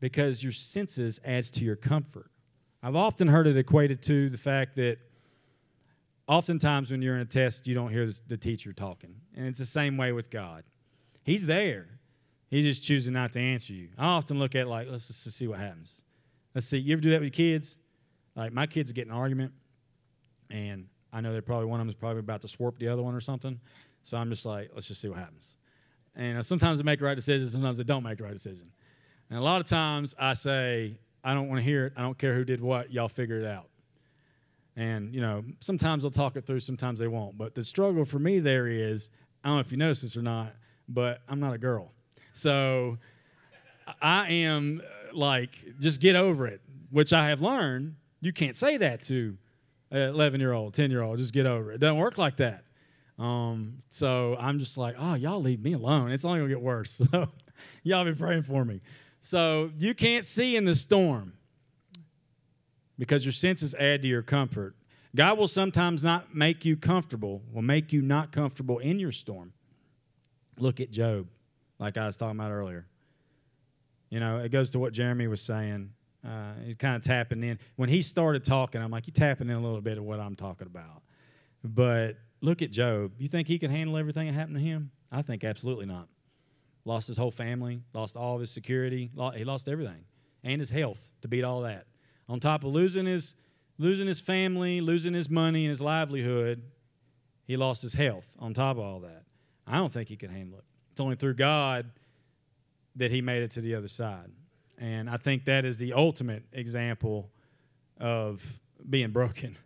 [0.00, 2.30] because your senses adds to your comfort.
[2.82, 4.98] I've often heard it equated to the fact that
[6.26, 9.14] oftentimes when you're in a test, you don't hear the teacher talking.
[9.36, 10.64] And it's the same way with God.
[11.24, 11.86] He's there.
[12.48, 13.88] He's just choosing not to answer you.
[13.98, 16.02] I often look at like, let's just see what happens.
[16.54, 16.78] Let's see.
[16.78, 17.76] You ever do that with your kids?
[18.34, 19.52] Like my kids getting an argument,
[20.50, 23.02] and I know they're probably one of them is probably about to swarp the other
[23.02, 23.60] one or something.
[24.02, 25.58] So I'm just like, let's just see what happens.
[26.16, 28.70] And uh, sometimes they make the right decision, sometimes they don't make the right decision.
[29.30, 31.92] And a lot of times I say, I don't want to hear it.
[31.96, 32.92] I don't care who did what.
[32.92, 33.68] Y'all figure it out.
[34.76, 37.36] And, you know, sometimes they'll talk it through, sometimes they won't.
[37.36, 39.10] But the struggle for me there is
[39.42, 40.54] I don't know if you notice this or not,
[40.88, 41.92] but I'm not a girl.
[42.32, 42.98] So
[44.00, 47.96] I am uh, like, just get over it, which I have learned.
[48.20, 49.36] You can't say that to
[49.90, 51.18] an 11 year old, 10 year old.
[51.18, 51.76] Just get over it.
[51.76, 52.64] It doesn't work like that.
[53.20, 56.10] Um, so I'm just like, oh, y'all leave me alone.
[56.10, 57.00] It's only gonna get worse.
[57.12, 57.28] So
[57.82, 58.80] y'all be praying for me.
[59.20, 61.34] So you can't see in the storm
[62.98, 64.74] because your senses add to your comfort.
[65.14, 69.52] God will sometimes not make you comfortable, will make you not comfortable in your storm.
[70.58, 71.26] Look at Job,
[71.78, 72.86] like I was talking about earlier.
[74.08, 75.90] You know, it goes to what Jeremy was saying.
[76.26, 77.58] Uh, he's kind of tapping in.
[77.76, 80.34] When he started talking, I'm like, you tapping in a little bit of what I'm
[80.34, 81.02] talking about.
[81.62, 83.12] But look at Job.
[83.18, 84.90] You think he could handle everything that happened to him?
[85.12, 86.08] I think absolutely not.
[86.84, 90.04] Lost his whole family, lost all of his security, he lost everything,
[90.42, 91.86] and his health to beat all that.
[92.28, 93.34] On top of losing his
[93.78, 96.62] losing his family, losing his money and his livelihood,
[97.46, 99.24] he lost his health on top of all that.
[99.66, 100.64] I don't think he could handle it.
[100.92, 101.90] It's only through God
[102.96, 104.30] that he made it to the other side.
[104.78, 107.30] And I think that is the ultimate example
[107.98, 108.42] of
[108.88, 109.56] being broken.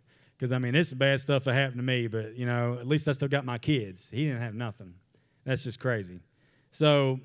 [0.45, 3.07] Because, I mean, it's bad stuff that happened to me, but, you know, at least
[3.07, 4.11] I still got my kids.
[4.13, 4.93] He didn't have nothing.
[5.43, 6.19] That's just crazy.
[6.71, 7.19] So,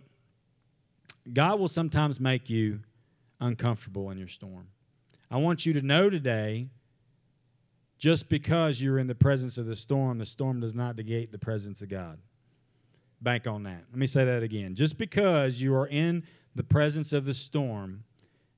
[1.31, 2.81] God will sometimes make you
[3.39, 4.69] uncomfortable in your storm.
[5.31, 6.69] I want you to know today
[7.99, 11.39] just because you're in the presence of the storm, the storm does not negate the
[11.39, 12.19] presence of God.
[13.21, 13.85] Bank on that.
[13.91, 14.75] Let me say that again.
[14.75, 16.23] Just because you are in
[16.55, 18.03] the presence of the storm,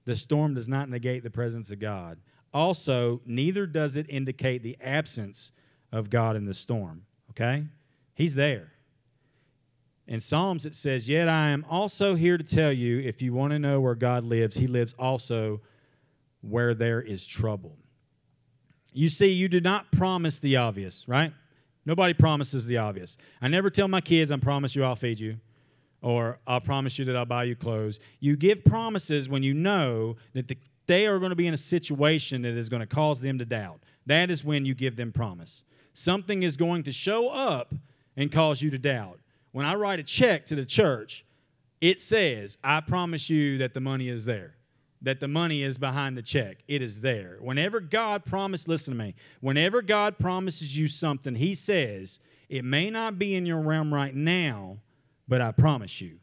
[0.05, 2.18] the storm does not negate the presence of God.
[2.55, 5.53] Also, neither does it indicate the absence
[5.91, 7.03] of God in the storm.
[7.31, 7.65] Okay?
[8.15, 8.73] He's there.
[10.07, 13.53] In Psalms, it says, Yet I am also here to tell you if you want
[13.53, 15.61] to know where God lives, He lives also
[16.41, 17.77] where there is trouble.
[18.93, 21.33] You see, you do not promise the obvious, right?
[21.87, 23.17] Nobody promises the obvious.
[23.41, 25.37] I never tell my kids, I promise you I'll feed you,
[26.03, 27.99] or I'll promise you that I'll buy you clothes.
[28.21, 31.59] You give promises when you know that the, they are going to be in a
[31.59, 33.83] situation that is going to cause them to doubt.
[34.07, 35.62] That is when you give them promise.
[35.95, 37.75] Something is going to show up
[38.16, 39.21] and cause you to doubt.
[39.53, 41.25] When I write a check to the church,
[41.81, 44.57] it says, I promise you that the money is there
[45.03, 46.59] that the money is behind the check.
[46.68, 47.37] It is there.
[47.40, 52.88] Whenever God promises, listen to me, whenever God promises you something, He says, it may
[52.88, 54.79] not be in your realm right now,
[55.29, 56.18] but I promise you.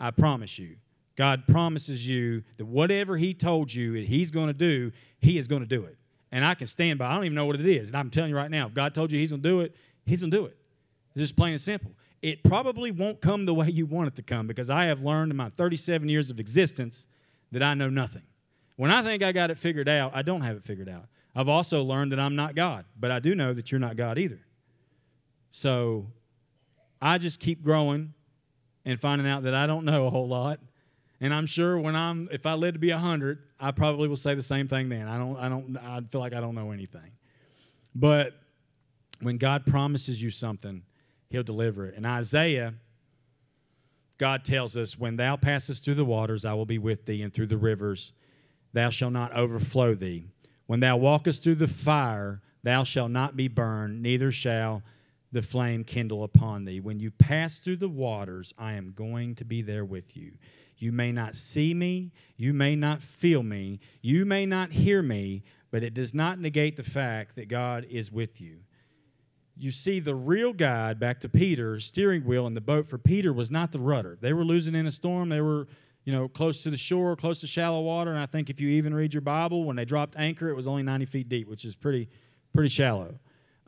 [0.00, 0.76] I promise you.
[1.16, 5.48] God promises you that whatever He told you that He's going to do, He is
[5.48, 5.96] going to do it.
[6.30, 7.06] And I can stand by.
[7.06, 7.88] I don't even know what it is.
[7.88, 9.74] And I'm telling you right now, if God told you He's going to do it,
[10.06, 10.56] He's going to do it.
[11.14, 11.92] It's just plain and simple.
[12.22, 15.30] It probably won't come the way you want it to come because I have learned
[15.30, 17.06] in my 37 years of existence
[17.50, 18.22] that I know nothing.
[18.76, 21.06] When I think I got it figured out, I don't have it figured out.
[21.34, 24.18] I've also learned that I'm not God, but I do know that you're not God
[24.18, 24.40] either.
[25.50, 26.06] So
[27.00, 28.14] I just keep growing
[28.84, 30.60] and finding out that I don't know a whole lot.
[31.22, 34.34] And I'm sure when I'm, if I live to be 100, I probably will say
[34.34, 35.06] the same thing then.
[35.06, 37.12] I don't, I don't, I feel like I don't know anything.
[37.94, 38.32] But
[39.20, 40.82] when God promises you something,
[41.30, 41.94] He'll deliver it.
[41.94, 42.74] In Isaiah,
[44.18, 47.32] God tells us, When thou passest through the waters, I will be with thee, and
[47.32, 48.12] through the rivers,
[48.72, 50.26] thou shalt not overflow thee.
[50.66, 54.82] When thou walkest through the fire, thou shalt not be burned, neither shall
[55.30, 56.80] the flame kindle upon thee.
[56.80, 60.32] When you pass through the waters, I am going to be there with you.
[60.82, 65.44] You may not see me, you may not feel me, you may not hear me,
[65.70, 68.56] but it does not negate the fact that God is with you.
[69.56, 73.32] You see, the real guide, back to Peter, steering wheel in the boat for Peter
[73.32, 74.18] was not the rudder.
[74.20, 75.28] They were losing in a storm.
[75.28, 75.68] They were
[76.04, 78.10] you know, close to the shore, close to shallow water.
[78.10, 80.66] And I think if you even read your Bible, when they dropped anchor, it was
[80.66, 82.08] only 90 feet deep, which is pretty,
[82.52, 83.14] pretty shallow.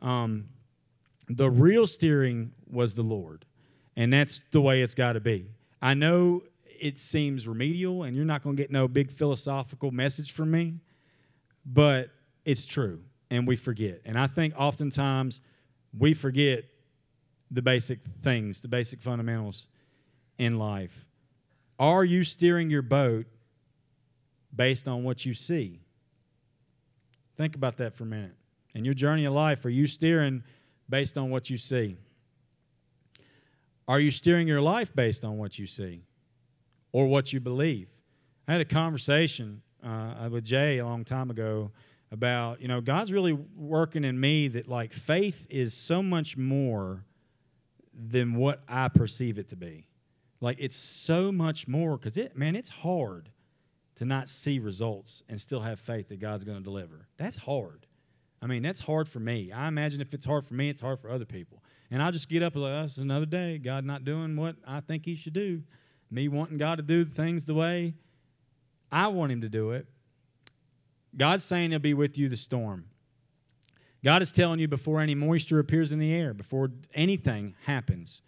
[0.01, 0.49] Um,
[1.29, 3.45] the real steering was the Lord,
[3.95, 5.45] and that's the way it's got to be.
[5.81, 6.43] I know
[6.79, 10.75] it seems remedial, and you're not going to get no big philosophical message from me,
[11.65, 12.09] but
[12.45, 14.01] it's true, and we forget.
[14.05, 15.41] And I think oftentimes
[15.97, 16.63] we forget
[17.51, 19.67] the basic things, the basic fundamentals
[20.37, 21.05] in life.
[21.79, 23.25] Are you steering your boat
[24.55, 25.79] based on what you see?
[27.37, 28.35] Think about that for a minute.
[28.73, 30.43] In your journey of life, are you steering
[30.89, 31.97] based on what you see?
[33.87, 36.01] Are you steering your life based on what you see
[36.95, 37.89] or what you believe?
[38.47, 41.71] I had a conversation uh, with Jay a long time ago
[42.09, 47.03] about, you know, God's really working in me that like faith is so much more
[47.93, 49.89] than what I perceive it to be.
[50.39, 53.29] Like it's so much more because it, man, it's hard
[53.95, 57.09] to not see results and still have faith that God's going to deliver.
[57.17, 57.87] That's hard.
[58.41, 59.51] I mean, that's hard for me.
[59.51, 61.61] I imagine if it's hard for me, it's hard for other people.
[61.91, 63.57] And I'll just get up and like, oh, another day.
[63.57, 65.61] God not doing what I think He should do.
[66.15, 67.93] Me wanting God to do things the way
[68.89, 69.85] I want Him to do it.
[71.17, 72.85] God's saying He'll be with you the storm.
[74.01, 78.21] God is telling you before any moisture appears in the air, before anything happens,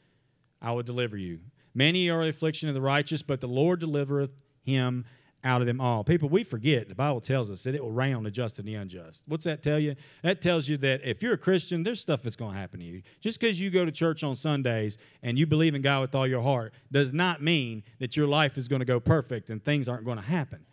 [0.61, 1.39] I will deliver you.
[1.73, 4.31] Many are the affliction of the righteous, but the Lord delivereth
[4.63, 5.05] him
[5.47, 6.03] out of them all.
[6.03, 8.67] People, we forget, the Bible tells us that it will rain on the just and
[8.67, 9.23] the unjust.
[9.27, 9.95] What's that tell you?
[10.21, 12.85] That tells you that if you're a Christian, there's stuff that's going to happen to
[12.85, 13.01] you.
[13.21, 16.27] Just because you go to church on Sundays and you believe in God with all
[16.27, 19.87] your heart does not mean that your life is going to go perfect and things
[19.87, 20.65] aren't going to happen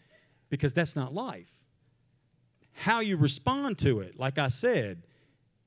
[0.50, 1.48] because that's not life.
[2.72, 5.04] How you respond to it, like I said,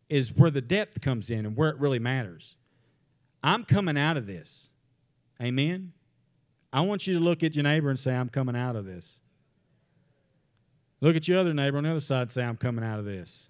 [0.10, 2.56] is where the depth comes in and where it really matters.
[3.42, 4.68] I'm coming out of this.
[5.42, 5.94] Amen.
[6.72, 9.20] I want you to look at your neighbor and say, I'm coming out of this.
[11.00, 13.06] Look at your other neighbor on the other side and say, I'm coming out of
[13.06, 13.50] this.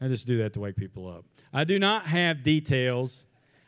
[0.00, 1.24] I just do that to wake people up.
[1.52, 3.24] I do not have details.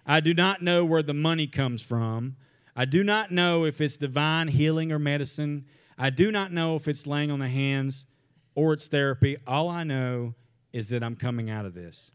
[0.07, 2.37] I do not know where the money comes from.
[2.75, 5.67] I do not know if it's divine healing or medicine.
[5.99, 8.07] I do not know if it's laying on the hands
[8.55, 9.37] or it's therapy.
[9.47, 10.35] All I know
[10.73, 12.11] is that I'm coming out of this.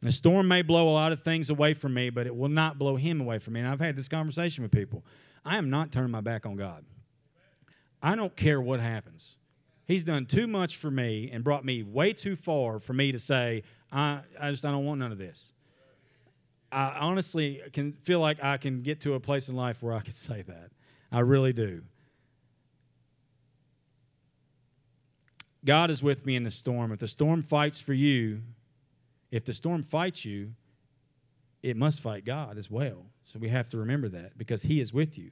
[0.00, 2.78] The storm may blow a lot of things away from me, but it will not
[2.78, 3.60] blow him away from me.
[3.60, 5.02] And I've had this conversation with people.
[5.46, 6.84] I am not turning my back on God.
[8.02, 9.36] I don't care what happens.
[9.86, 13.20] He's done too much for me and brought me way too far for me to
[13.20, 15.52] say, I, I just I don't want none of this.
[16.72, 20.00] I honestly can feel like I can get to a place in life where I
[20.00, 20.70] could say that.
[21.12, 21.82] I really do.
[25.64, 26.90] God is with me in the storm.
[26.90, 28.40] If the storm fights for you,
[29.30, 30.52] if the storm fights you,
[31.62, 33.06] it must fight God as well.
[33.32, 35.30] So we have to remember that because He is with you.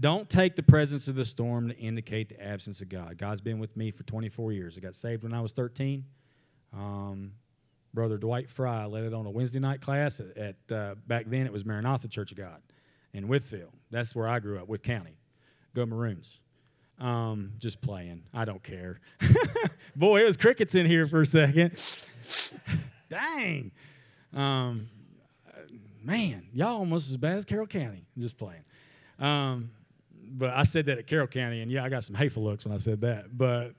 [0.00, 3.16] Don't take the presence of the storm to indicate the absence of God.
[3.16, 4.76] God's been with me for 24 years.
[4.76, 6.04] I got saved when I was 13.
[6.74, 7.32] Um,
[7.94, 11.46] Brother Dwight Fry led it on a Wednesday night class at, at uh, back then
[11.46, 12.60] it was Maranatha Church of God
[13.14, 13.70] in Wytheville.
[13.90, 15.16] That's where I grew up, Wythe County.
[15.74, 16.40] Go Maroons.
[16.98, 18.22] Um, just playing.
[18.34, 19.00] I don't care.
[19.96, 21.78] Boy, it was crickets in here for a second.
[23.10, 23.70] Dang.
[24.34, 24.88] Um,
[26.06, 28.06] man, y'all almost as bad as Carroll County.
[28.16, 28.64] I'm Just playing.
[29.18, 29.70] Um,
[30.30, 32.72] but I said that at Carroll County, and yeah, I got some hateful looks when
[32.72, 33.36] I said that.
[33.36, 33.74] But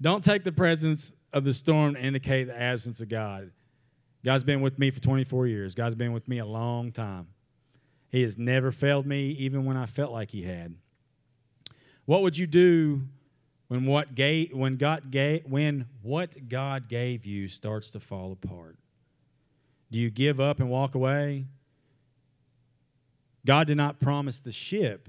[0.00, 3.50] don't take the presence of the storm to indicate the absence of God.
[4.24, 5.74] God's been with me for 24 years.
[5.74, 7.28] God's been with me a long time.
[8.08, 10.74] He has never failed me, even when I felt like He had.
[12.06, 13.02] What would you do
[13.68, 18.76] when what gave, when God gave, when what God gave you starts to fall apart?
[19.90, 21.46] Do you give up and walk away?
[23.46, 25.08] God did not promise the ship.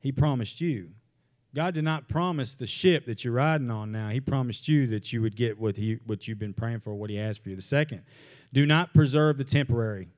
[0.00, 0.88] He promised you.
[1.54, 4.08] God did not promise the ship that you're riding on now.
[4.08, 7.10] He promised you that you would get what he what you've been praying for, what
[7.10, 7.56] he asked for you.
[7.56, 8.02] The second,
[8.52, 10.08] do not preserve the temporary.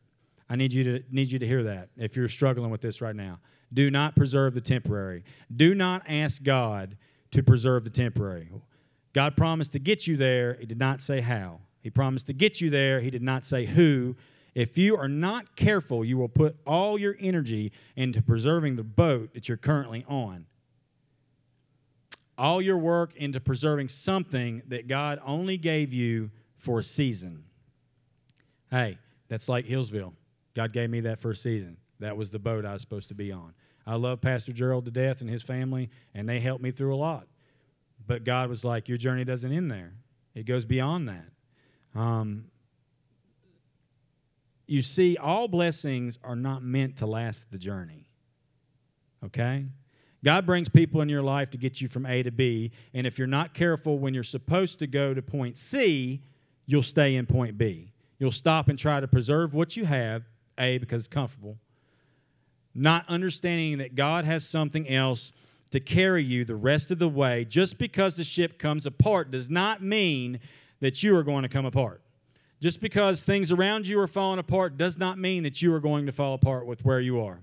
[0.48, 3.16] I need you to need you to hear that if you're struggling with this right
[3.16, 3.40] now.
[3.72, 5.24] Do not preserve the temporary.
[5.56, 6.96] Do not ask God
[7.30, 8.50] to preserve the temporary.
[9.14, 11.60] God promised to get you there, He did not say how.
[11.80, 14.14] He promised to get you there, He did not say who.
[14.54, 19.32] If you are not careful, you will put all your energy into preserving the boat
[19.34, 20.46] that you're currently on.
[22.36, 27.44] All your work into preserving something that God only gave you for a season.
[28.70, 30.12] Hey, that's like Hillsville.
[30.54, 31.76] God gave me that for a season.
[32.00, 33.54] That was the boat I was supposed to be on.
[33.86, 36.96] I love Pastor Gerald to death and his family, and they helped me through a
[36.96, 37.26] lot.
[38.06, 39.92] But God was like, Your journey doesn't end there,
[40.34, 41.28] it goes beyond that.
[41.94, 42.46] Um,
[44.66, 48.06] you see, all blessings are not meant to last the journey.
[49.24, 49.66] Okay?
[50.24, 53.18] God brings people in your life to get you from A to B, and if
[53.18, 56.22] you're not careful when you're supposed to go to point C,
[56.66, 57.92] you'll stay in point B.
[58.18, 60.22] You'll stop and try to preserve what you have,
[60.58, 61.58] A, because it's comfortable,
[62.74, 65.32] not understanding that God has something else
[65.72, 67.44] to carry you the rest of the way.
[67.44, 70.38] Just because the ship comes apart does not mean
[70.80, 72.01] that you are going to come apart.
[72.62, 76.06] Just because things around you are falling apart does not mean that you are going
[76.06, 77.42] to fall apart with where you are.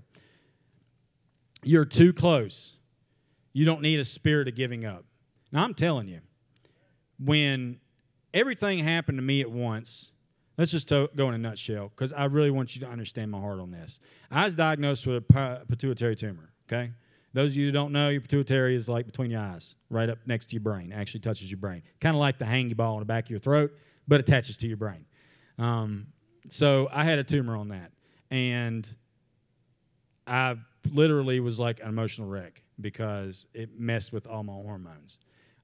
[1.62, 2.72] You're too close.
[3.52, 5.04] You don't need a spirit of giving up.
[5.52, 6.20] Now, I'm telling you,
[7.22, 7.78] when
[8.34, 10.10] everything happened to me at once,
[10.60, 13.60] Let's just go in a nutshell because I really want you to understand my heart
[13.60, 13.98] on this.
[14.30, 16.92] I was diagnosed with a pituitary tumor, okay?
[17.32, 20.18] Those of you who don't know, your pituitary is like between your eyes, right up
[20.26, 21.82] next to your brain, actually touches your brain.
[21.98, 23.72] Kind of like the hangy ball in the back of your throat,
[24.06, 25.06] but attaches to your brain.
[25.60, 26.06] Um,
[26.48, 27.92] so I had a tumor on that.
[28.30, 28.88] And
[30.26, 30.56] I
[30.90, 35.18] literally was like an emotional wreck because it messed with all my hormones.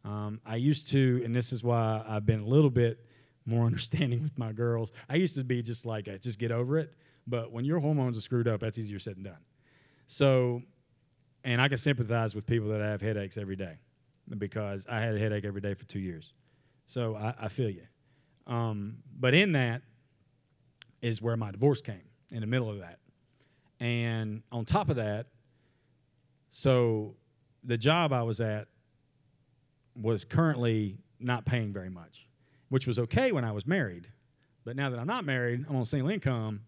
[0.04, 3.00] Um, I used to, and this is why I've been a little bit
[3.46, 4.92] more understanding with my girls.
[5.08, 6.92] I used to be just like, just get over it.
[7.26, 9.44] But when your hormones are screwed up, that's easier said than done.
[10.06, 10.62] So,
[11.42, 13.78] and I can sympathize with people that have headaches every day
[14.38, 16.34] because I had a headache every day for two years.
[16.86, 17.82] So I, I feel you.
[18.46, 19.82] Um, but in that
[21.02, 22.98] is where my divorce came, in the middle of that.
[23.80, 25.26] And on top of that,
[26.50, 27.14] so
[27.64, 28.68] the job I was at
[30.00, 32.26] was currently not paying very much
[32.68, 34.08] which was okay when I was married.
[34.64, 36.60] But now that I'm not married, I'm on single income.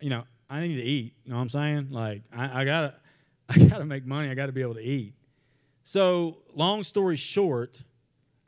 [0.00, 1.14] You know, I need to eat.
[1.24, 1.88] You know what I'm saying?
[1.90, 2.94] Like I, I gotta,
[3.48, 4.30] I gotta make money.
[4.30, 5.14] I gotta be able to eat.
[5.84, 7.78] So long story short,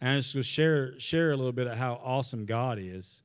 [0.00, 3.22] And I'm just going to share, share a little bit of how awesome God is.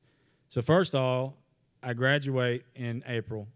[0.48, 1.36] So, first of all,
[1.82, 3.46] I graduate in April,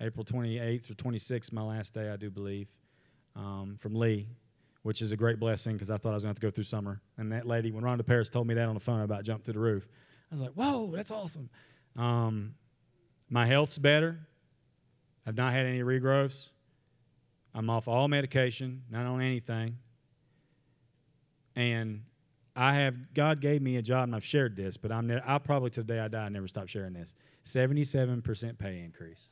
[0.00, 2.68] April 28th or 26th, my last day, I do believe,
[3.36, 4.28] um, from Lee,
[4.82, 6.50] which is a great blessing because I thought I was going to have to go
[6.50, 7.00] through summer.
[7.16, 9.54] And that lady, when Rhonda Paris told me that on the phone about jump through
[9.54, 9.88] the roof,
[10.30, 11.48] I was like, whoa, that's awesome.
[11.96, 12.54] Um,
[13.30, 14.18] my health's better.
[15.26, 16.48] I've not had any regrowths.
[17.54, 19.78] I'm off all medication, not on anything.
[21.56, 22.02] And
[22.56, 25.40] I have God gave me a job, and I've shared this, but I'm ne- I'll
[25.40, 27.14] probably today I die, I never stop sharing this.
[27.44, 29.28] 77% pay increase.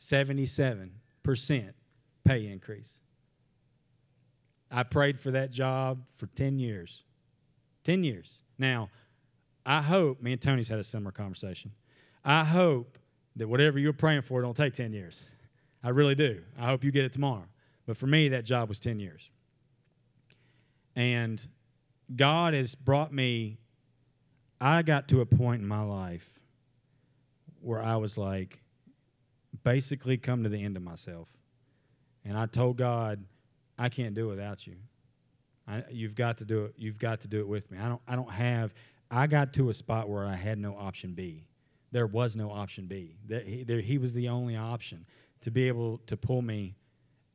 [0.00, 0.90] 77%
[2.24, 3.00] pay increase.
[4.70, 7.02] I prayed for that job for 10 years.
[7.84, 8.38] 10 years.
[8.58, 8.90] Now,
[9.66, 11.70] I hope, me and Tony's had a similar conversation.
[12.24, 12.98] I hope
[13.36, 15.22] that whatever you're praying for don't take 10 years.
[15.82, 16.42] I really do.
[16.58, 17.44] I hope you get it tomorrow.
[17.86, 19.28] But for me, that job was 10 years.
[20.96, 21.46] And
[22.14, 23.58] God has brought me,
[24.60, 26.28] I got to a point in my life
[27.60, 28.60] where I was like,
[29.62, 31.28] basically come to the end of myself.
[32.24, 33.24] And I told God,
[33.78, 34.76] I can't do it without you.
[35.66, 36.74] I, you've got to do it.
[36.76, 37.78] You've got to do it with me.
[37.78, 38.00] I don't.
[38.06, 38.74] I don't have.
[39.10, 41.46] I got to a spot where I had no option B.
[41.90, 43.16] There was no option B.
[43.26, 45.06] There, he, there, he was the only option
[45.42, 46.76] to be able to pull me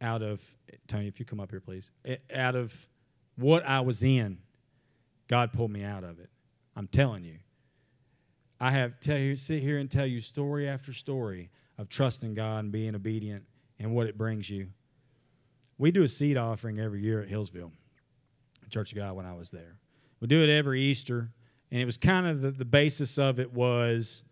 [0.01, 0.41] out of.
[0.87, 1.89] Tony, if you come up here, please.
[2.33, 2.73] Out of
[3.35, 4.37] what I was in,
[5.29, 6.29] God pulled me out of it.
[6.75, 7.37] I'm telling you.
[8.59, 12.65] I have tell you, sit here and tell you story after story of trusting God
[12.65, 13.45] and being obedient
[13.79, 14.67] and what it brings you.
[15.77, 17.71] We do a seed offering every year at Hillsville,
[18.69, 19.77] Church of God, when I was there.
[20.19, 21.29] We do it every Easter,
[21.71, 24.23] and it was kind of the, the basis of it was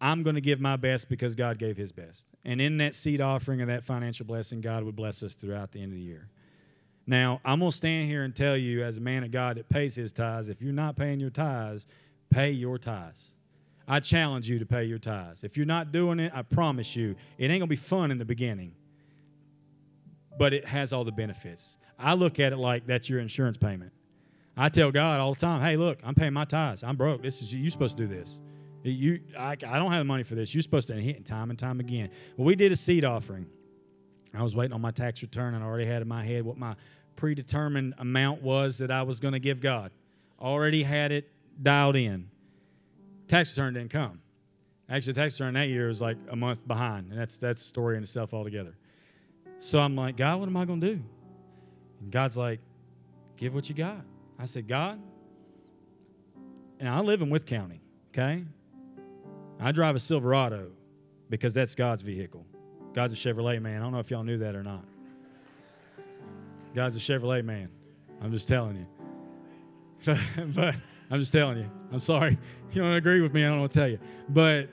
[0.00, 2.26] I'm going to give my best because God gave his best.
[2.44, 5.82] And in that seed offering and that financial blessing, God would bless us throughout the
[5.82, 6.28] end of the year.
[7.10, 9.68] Now, I'm going to stand here and tell you, as a man of God that
[9.68, 11.84] pays his tithes, if you're not paying your tithes,
[12.30, 13.32] pay your tithes.
[13.88, 15.42] I challenge you to pay your tithes.
[15.42, 18.18] If you're not doing it, I promise you, it ain't going to be fun in
[18.18, 18.76] the beginning,
[20.38, 21.78] but it has all the benefits.
[21.98, 23.90] I look at it like that's your insurance payment.
[24.56, 26.84] I tell God all the time, hey, look, I'm paying my tithes.
[26.84, 27.24] I'm broke.
[27.24, 28.38] This is you're supposed to do this.
[28.84, 30.54] You, I, I don't have the money for this.
[30.54, 32.10] You're supposed to hit time and time again.
[32.36, 33.46] Well, we did a seed offering.
[34.32, 36.56] I was waiting on my tax return, and I already had in my head what
[36.56, 36.76] my
[37.20, 39.92] predetermined amount was that I was going to give God.
[40.40, 41.30] Already had it
[41.62, 42.30] dialed in.
[43.28, 44.22] Tax return didn't come.
[44.88, 47.98] Actually, tax return that year was like a month behind, and that's that's a story
[47.98, 48.74] in itself altogether.
[49.58, 51.02] So I'm like, God, what am I going to do?
[52.00, 52.60] And God's like,
[53.36, 54.00] give what you got.
[54.38, 54.98] I said, God,
[56.78, 57.82] and I live in Wythe County,
[58.14, 58.42] okay?
[59.60, 60.70] I drive a Silverado
[61.28, 62.46] because that's God's vehicle.
[62.94, 63.78] God's a Chevrolet man.
[63.78, 64.84] I don't know if y'all knew that or not.
[66.74, 67.68] God's a Chevrolet man.
[68.22, 70.16] I'm just telling you.
[70.54, 70.74] but
[71.10, 71.70] I'm just telling you.
[71.92, 72.38] I'm sorry.
[72.72, 73.44] You don't agree with me.
[73.44, 73.98] I don't what to tell you.
[74.28, 74.68] But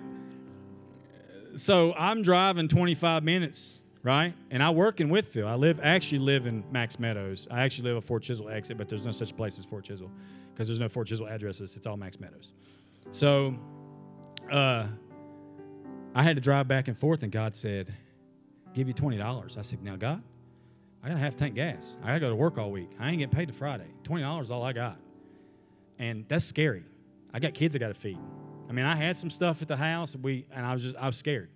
[1.56, 4.36] so I'm driving 25 minutes, right?
[4.52, 5.48] And I work in Wytheville.
[5.48, 7.48] I live actually live in Max Meadows.
[7.50, 10.12] I actually live at Fort Chiswell exit, but there's no such place as Fort Chiswell
[10.54, 11.76] because there's no Fort Chiswell addresses.
[11.76, 12.52] It's all Max Meadows.
[13.10, 13.56] So
[14.52, 14.86] uh,
[16.14, 17.92] I had to drive back and forth, and God said,
[18.76, 20.22] "Give you twenty dollars." I said, "Now, God."
[21.04, 21.98] I got to have tank gas.
[22.02, 22.90] I got to go to work all week.
[23.00, 23.88] I ain't getting paid to Friday.
[24.04, 24.98] $20 is all I got.
[26.00, 26.84] And that's scary.
[27.34, 28.20] I got kids I got to feed.
[28.70, 30.96] I mean, I had some stuff at the house, and we and I was just
[30.98, 31.50] I was scared.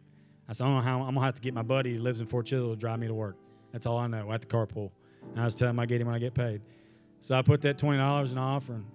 [0.48, 2.20] I said, I don't know how I'm gonna have to get my buddy who lives
[2.20, 3.36] in Fort Chiswell to drive me to work.
[3.72, 4.30] That's all I know.
[4.30, 4.92] Have to carpool.
[5.32, 6.62] And I was telling him I get him when I get paid.
[7.20, 8.86] So I put that twenty dollars in an offering.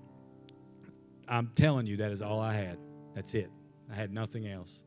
[1.29, 2.79] I'm telling you, that is all I had.
[3.15, 3.51] That's it.
[3.91, 4.83] I had nothing else.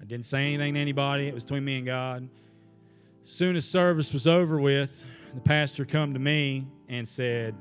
[0.00, 1.26] I didn't say anything to anybody.
[1.26, 2.28] It was between me and God
[3.22, 4.90] soon as service was over with,
[5.34, 7.54] the pastor come to me and said,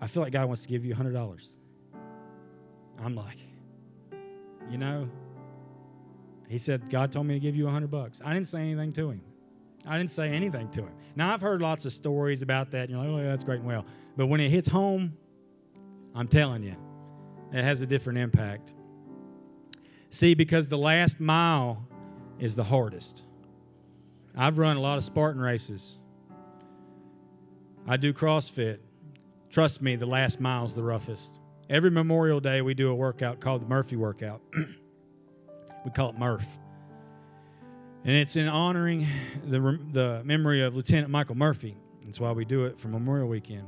[0.00, 1.48] I feel like God wants to give you $100.
[3.02, 3.38] I'm like,
[4.70, 5.08] you know,
[6.48, 8.20] he said, God told me to give you 100 bucks.
[8.24, 9.22] I didn't say anything to him.
[9.86, 10.92] I didn't say anything to him.
[11.16, 12.88] Now, I've heard lots of stories about that.
[12.88, 13.84] You're like, oh, yeah, that's great and well.
[14.16, 15.16] But when it hits home,
[16.14, 16.76] I'm telling you,
[17.52, 18.72] it has a different impact.
[20.10, 21.86] See, because the last mile
[22.38, 23.22] is the hardest.
[24.36, 25.98] I've run a lot of Spartan races.
[27.86, 28.78] I do CrossFit.
[29.50, 31.38] Trust me, the last mile is the roughest.
[31.70, 34.40] Every Memorial Day, we do a workout called the Murphy Workout.
[35.84, 36.46] we call it Murph.
[38.04, 39.06] And it's in honoring
[39.46, 41.76] the, the memory of Lieutenant Michael Murphy.
[42.04, 43.66] That's why we do it for Memorial Weekend.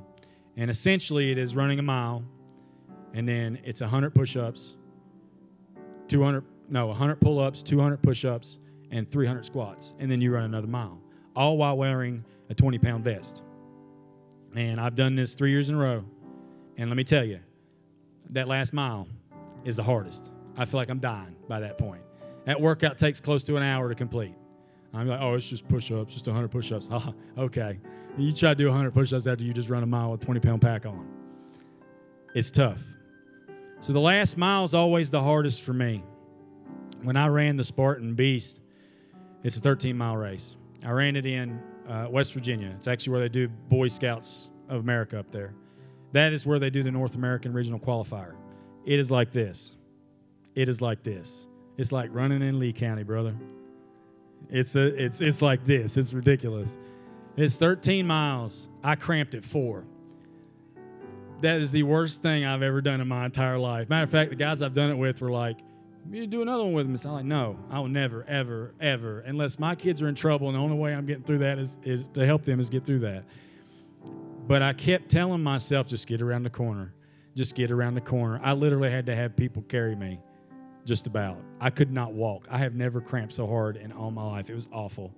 [0.56, 2.22] And essentially, it is running a mile,
[3.14, 4.74] and then it's 100 push ups,
[6.08, 8.58] 200, no, 100 pull ups, 200 push ups,
[8.90, 11.00] and 300 squats, and then you run another mile,
[11.34, 13.42] all while wearing a 20 pound vest.
[14.54, 16.04] And I've done this three years in a row,
[16.76, 17.40] And let me tell you,
[18.30, 19.06] that last mile
[19.64, 20.32] is the hardest.
[20.56, 22.02] I feel like I'm dying by that point.
[22.44, 24.34] That workout takes close to an hour to complete.
[24.94, 26.86] I'm like, oh, it's just push ups, just 100 push ups.
[26.90, 27.78] Oh, ah, okay.
[28.16, 30.24] You try to do 100 push ups after you just run a mile with a
[30.24, 31.06] 20 pound pack on.
[32.34, 32.78] It's tough.
[33.80, 36.02] So the last mile is always the hardest for me.
[37.02, 38.60] When I ran the Spartan Beast,
[39.46, 40.56] it's a 13 mile race.
[40.84, 42.74] I ran it in uh, West Virginia.
[42.76, 45.54] It's actually where they do Boy Scouts of America up there.
[46.10, 48.34] That is where they do the North American Regional Qualifier.
[48.84, 49.76] It is like this.
[50.56, 51.46] It is like this.
[51.78, 53.36] It's like running in Lee County, brother.
[54.50, 55.96] It's a, it's it's like this.
[55.96, 56.76] It's ridiculous.
[57.36, 58.68] It's 13 miles.
[58.82, 59.84] I cramped at four.
[61.40, 63.88] That is the worst thing I've ever done in my entire life.
[63.88, 65.58] Matter of fact, the guys I've done it with were like,
[66.10, 69.20] "You do another one with me." So I'm like, "No, I will never, ever, ever,
[69.20, 71.76] unless my kids are in trouble, and the only way I'm getting through that is
[71.84, 73.24] is to help them is get through that."
[74.46, 76.92] But I kept telling myself, "Just get around the corner,
[77.34, 80.20] just get around the corner." I literally had to have people carry me,
[80.84, 81.38] just about.
[81.60, 82.46] I could not walk.
[82.50, 84.48] I have never cramped so hard in all my life.
[84.48, 85.12] It was awful.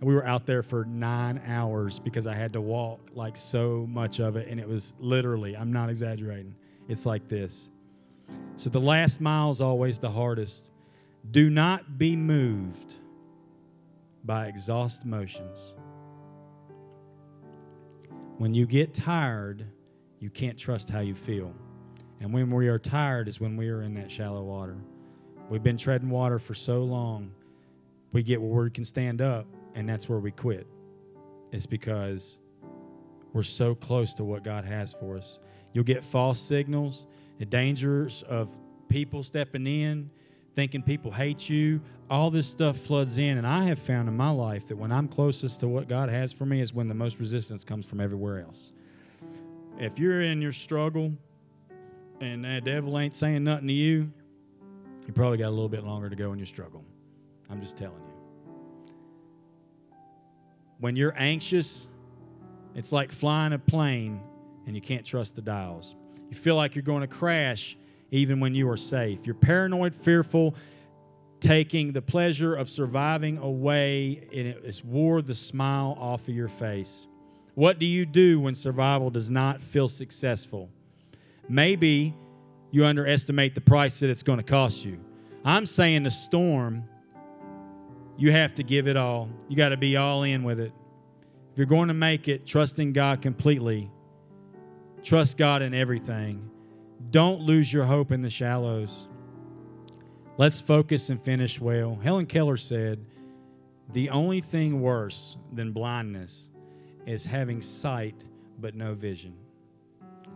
[0.00, 3.86] And we were out there for nine hours because I had to walk like so
[3.88, 4.48] much of it.
[4.48, 6.54] And it was literally, I'm not exaggerating,
[6.88, 7.70] it's like this.
[8.56, 10.70] So the last mile is always the hardest.
[11.30, 12.94] Do not be moved
[14.24, 15.58] by exhaust motions.
[18.38, 19.64] When you get tired,
[20.20, 21.52] you can't trust how you feel.
[22.20, 24.76] And when we are tired is when we are in that shallow water.
[25.50, 27.30] We've been treading water for so long,
[28.12, 30.66] we get where we can stand up, and that's where we quit.
[31.52, 32.38] It's because
[33.32, 35.38] we're so close to what God has for us.
[35.72, 37.06] You'll get false signals,
[37.38, 38.48] the dangers of
[38.88, 40.10] people stepping in,
[40.54, 41.80] thinking people hate you.
[42.10, 43.38] All this stuff floods in.
[43.38, 46.32] And I have found in my life that when I'm closest to what God has
[46.32, 48.72] for me is when the most resistance comes from everywhere else.
[49.78, 51.12] If you're in your struggle
[52.20, 54.10] and that devil ain't saying nothing to you,
[55.06, 56.84] you probably got a little bit longer to go in your struggle.
[57.50, 58.14] I'm just telling you.
[60.78, 61.88] When you're anxious,
[62.74, 64.20] it's like flying a plane
[64.66, 65.96] and you can't trust the dials.
[66.30, 67.76] You feel like you're going to crash
[68.10, 69.20] even when you are safe.
[69.24, 70.54] You're paranoid, fearful,
[71.40, 77.06] taking the pleasure of surviving away, and it's wore the smile off of your face.
[77.54, 80.68] What do you do when survival does not feel successful?
[81.48, 82.14] Maybe
[82.70, 84.98] you underestimate the price that it's going to cost you.
[85.44, 86.84] I'm saying the storm,
[88.16, 89.28] you have to give it all.
[89.48, 90.72] You got to be all in with it.
[91.52, 93.90] If you're going to make it, trusting God completely,
[95.04, 96.50] trust God in everything.
[97.10, 99.08] Don't lose your hope in the shallows.
[100.38, 101.98] Let's focus and finish well.
[102.02, 103.04] Helen Keller said,
[103.92, 106.48] The only thing worse than blindness
[107.06, 108.24] is having sight
[108.58, 109.34] but no vision.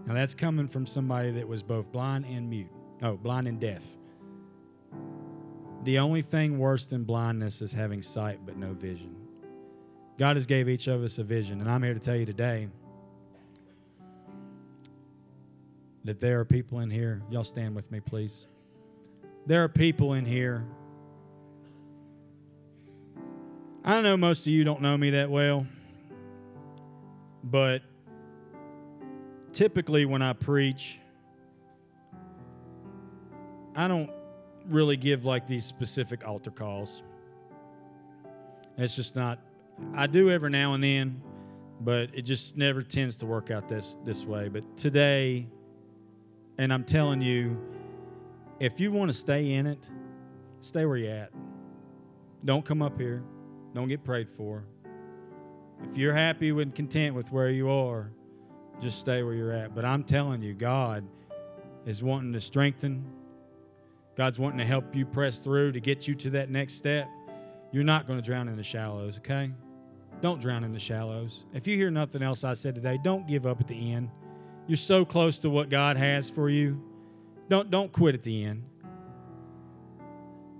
[0.06, 2.70] Now, that's coming from somebody that was both blind and mute.
[3.02, 3.82] Oh, blind and deaf.
[5.84, 9.16] The only thing worse than blindness is having sight but no vision.
[10.18, 12.68] God has gave each of us a vision, and I'm here to tell you today
[16.08, 17.20] that there are people in here.
[17.30, 18.46] Y'all stand with me, please.
[19.44, 20.64] There are people in here.
[23.84, 25.66] I know most of you don't know me that well,
[27.44, 27.82] but
[29.52, 30.98] typically when I preach,
[33.76, 34.10] I don't
[34.66, 37.02] really give like these specific altar calls.
[38.78, 39.40] It's just not.
[39.94, 41.20] I do every now and then,
[41.82, 44.48] but it just never tends to work out this this way.
[44.48, 45.46] But today,
[46.58, 47.56] and I'm telling you,
[48.60, 49.88] if you want to stay in it,
[50.60, 51.30] stay where you're at.
[52.44, 53.22] Don't come up here.
[53.74, 54.64] Don't get prayed for.
[55.88, 58.10] If you're happy and content with where you are,
[58.80, 59.74] just stay where you're at.
[59.74, 61.04] But I'm telling you, God
[61.86, 63.04] is wanting to strengthen.
[64.16, 67.08] God's wanting to help you press through to get you to that next step.
[67.70, 69.52] You're not going to drown in the shallows, okay?
[70.20, 71.44] Don't drown in the shallows.
[71.54, 74.10] If you hear nothing else I said today, don't give up at the end.
[74.68, 76.80] You're so close to what God has for you.
[77.48, 78.62] Don't don't quit at the end.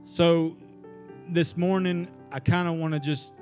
[0.04, 0.56] So
[1.28, 3.34] this morning I kind of want to just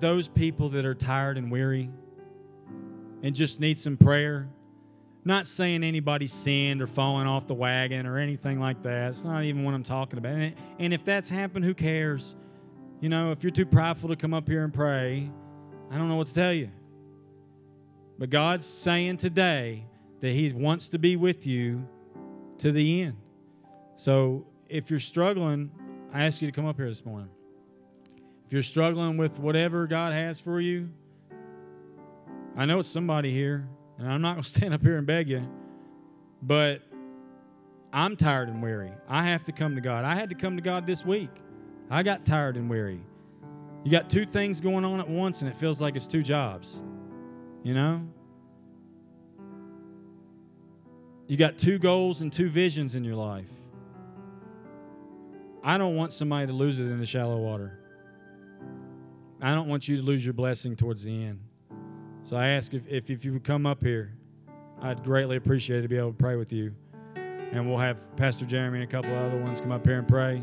[0.00, 1.88] those people that are tired and weary,
[3.22, 4.48] and just need some prayer.
[5.24, 9.10] Not saying anybody sinned or fallen off the wagon or anything like that.
[9.10, 10.32] It's not even what I'm talking about.
[10.32, 12.36] And, and if that's happened, who cares?
[13.00, 15.30] You know, if you're too prideful to come up here and pray,
[15.90, 16.70] I don't know what to tell you.
[18.18, 19.84] But God's saying today
[20.20, 21.86] that He wants to be with you
[22.58, 23.16] to the end.
[23.96, 25.70] So if you're struggling,
[26.12, 27.28] I ask you to come up here this morning.
[28.46, 30.88] If you're struggling with whatever God has for you,
[32.56, 33.66] I know it's somebody here,
[33.98, 35.46] and I'm not going to stand up here and beg you.
[36.42, 36.82] But
[37.92, 38.92] I'm tired and weary.
[39.08, 40.04] I have to come to God.
[40.04, 41.30] I had to come to God this week.
[41.90, 43.00] I got tired and weary.
[43.84, 46.80] You got two things going on at once, and it feels like it's two jobs.
[47.64, 48.02] You know?
[51.26, 53.48] You got two goals and two visions in your life.
[55.64, 57.80] I don't want somebody to lose it in the shallow water.
[59.40, 61.40] I don't want you to lose your blessing towards the end.
[62.22, 64.12] So I ask if, if, if you would come up here,
[64.82, 66.74] I'd greatly appreciate it to be able to pray with you.
[67.16, 70.42] And we'll have Pastor Jeremy and a couple other ones come up here and pray.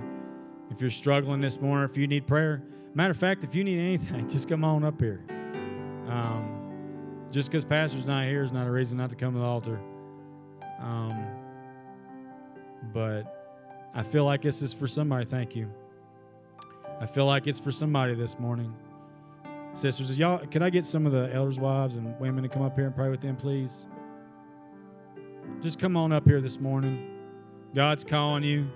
[0.71, 2.63] If you're struggling this morning, if you need prayer,
[2.95, 5.23] matter of fact, if you need anything, just come on up here.
[6.07, 6.60] Um,
[7.31, 9.79] just because Pastor's not here is not a reason not to come to the altar.
[10.79, 11.25] Um,
[12.93, 15.25] but I feel like this is for somebody.
[15.25, 15.71] Thank you.
[16.99, 18.73] I feel like it's for somebody this morning.
[19.73, 22.75] Sisters, y'all, could I get some of the elders' wives and women to come up
[22.75, 23.85] here and pray with them, please?
[25.63, 27.07] Just come on up here this morning.
[27.73, 28.69] God's calling you.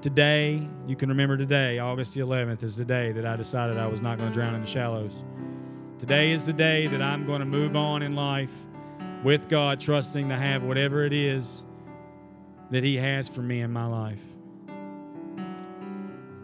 [0.00, 3.86] Today, you can remember today, August the 11th, is the day that I decided I
[3.86, 5.12] was not going to drown in the shallows.
[6.00, 8.50] Today is the day that I'm going to move on in life
[9.22, 11.62] with God, trusting to have whatever it is
[12.70, 14.22] that He has for me in my life.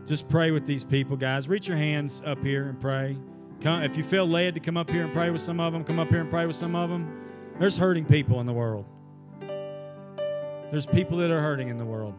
[0.04, 1.48] Just pray with these people, guys.
[1.48, 3.16] Reach your hands up here and pray.
[3.62, 5.84] Come, if you feel led to come up here and pray with some of them,
[5.84, 7.24] come up here and pray with some of them.
[7.58, 8.84] There's hurting people in the world.
[9.40, 12.12] There's people that are hurting in the world.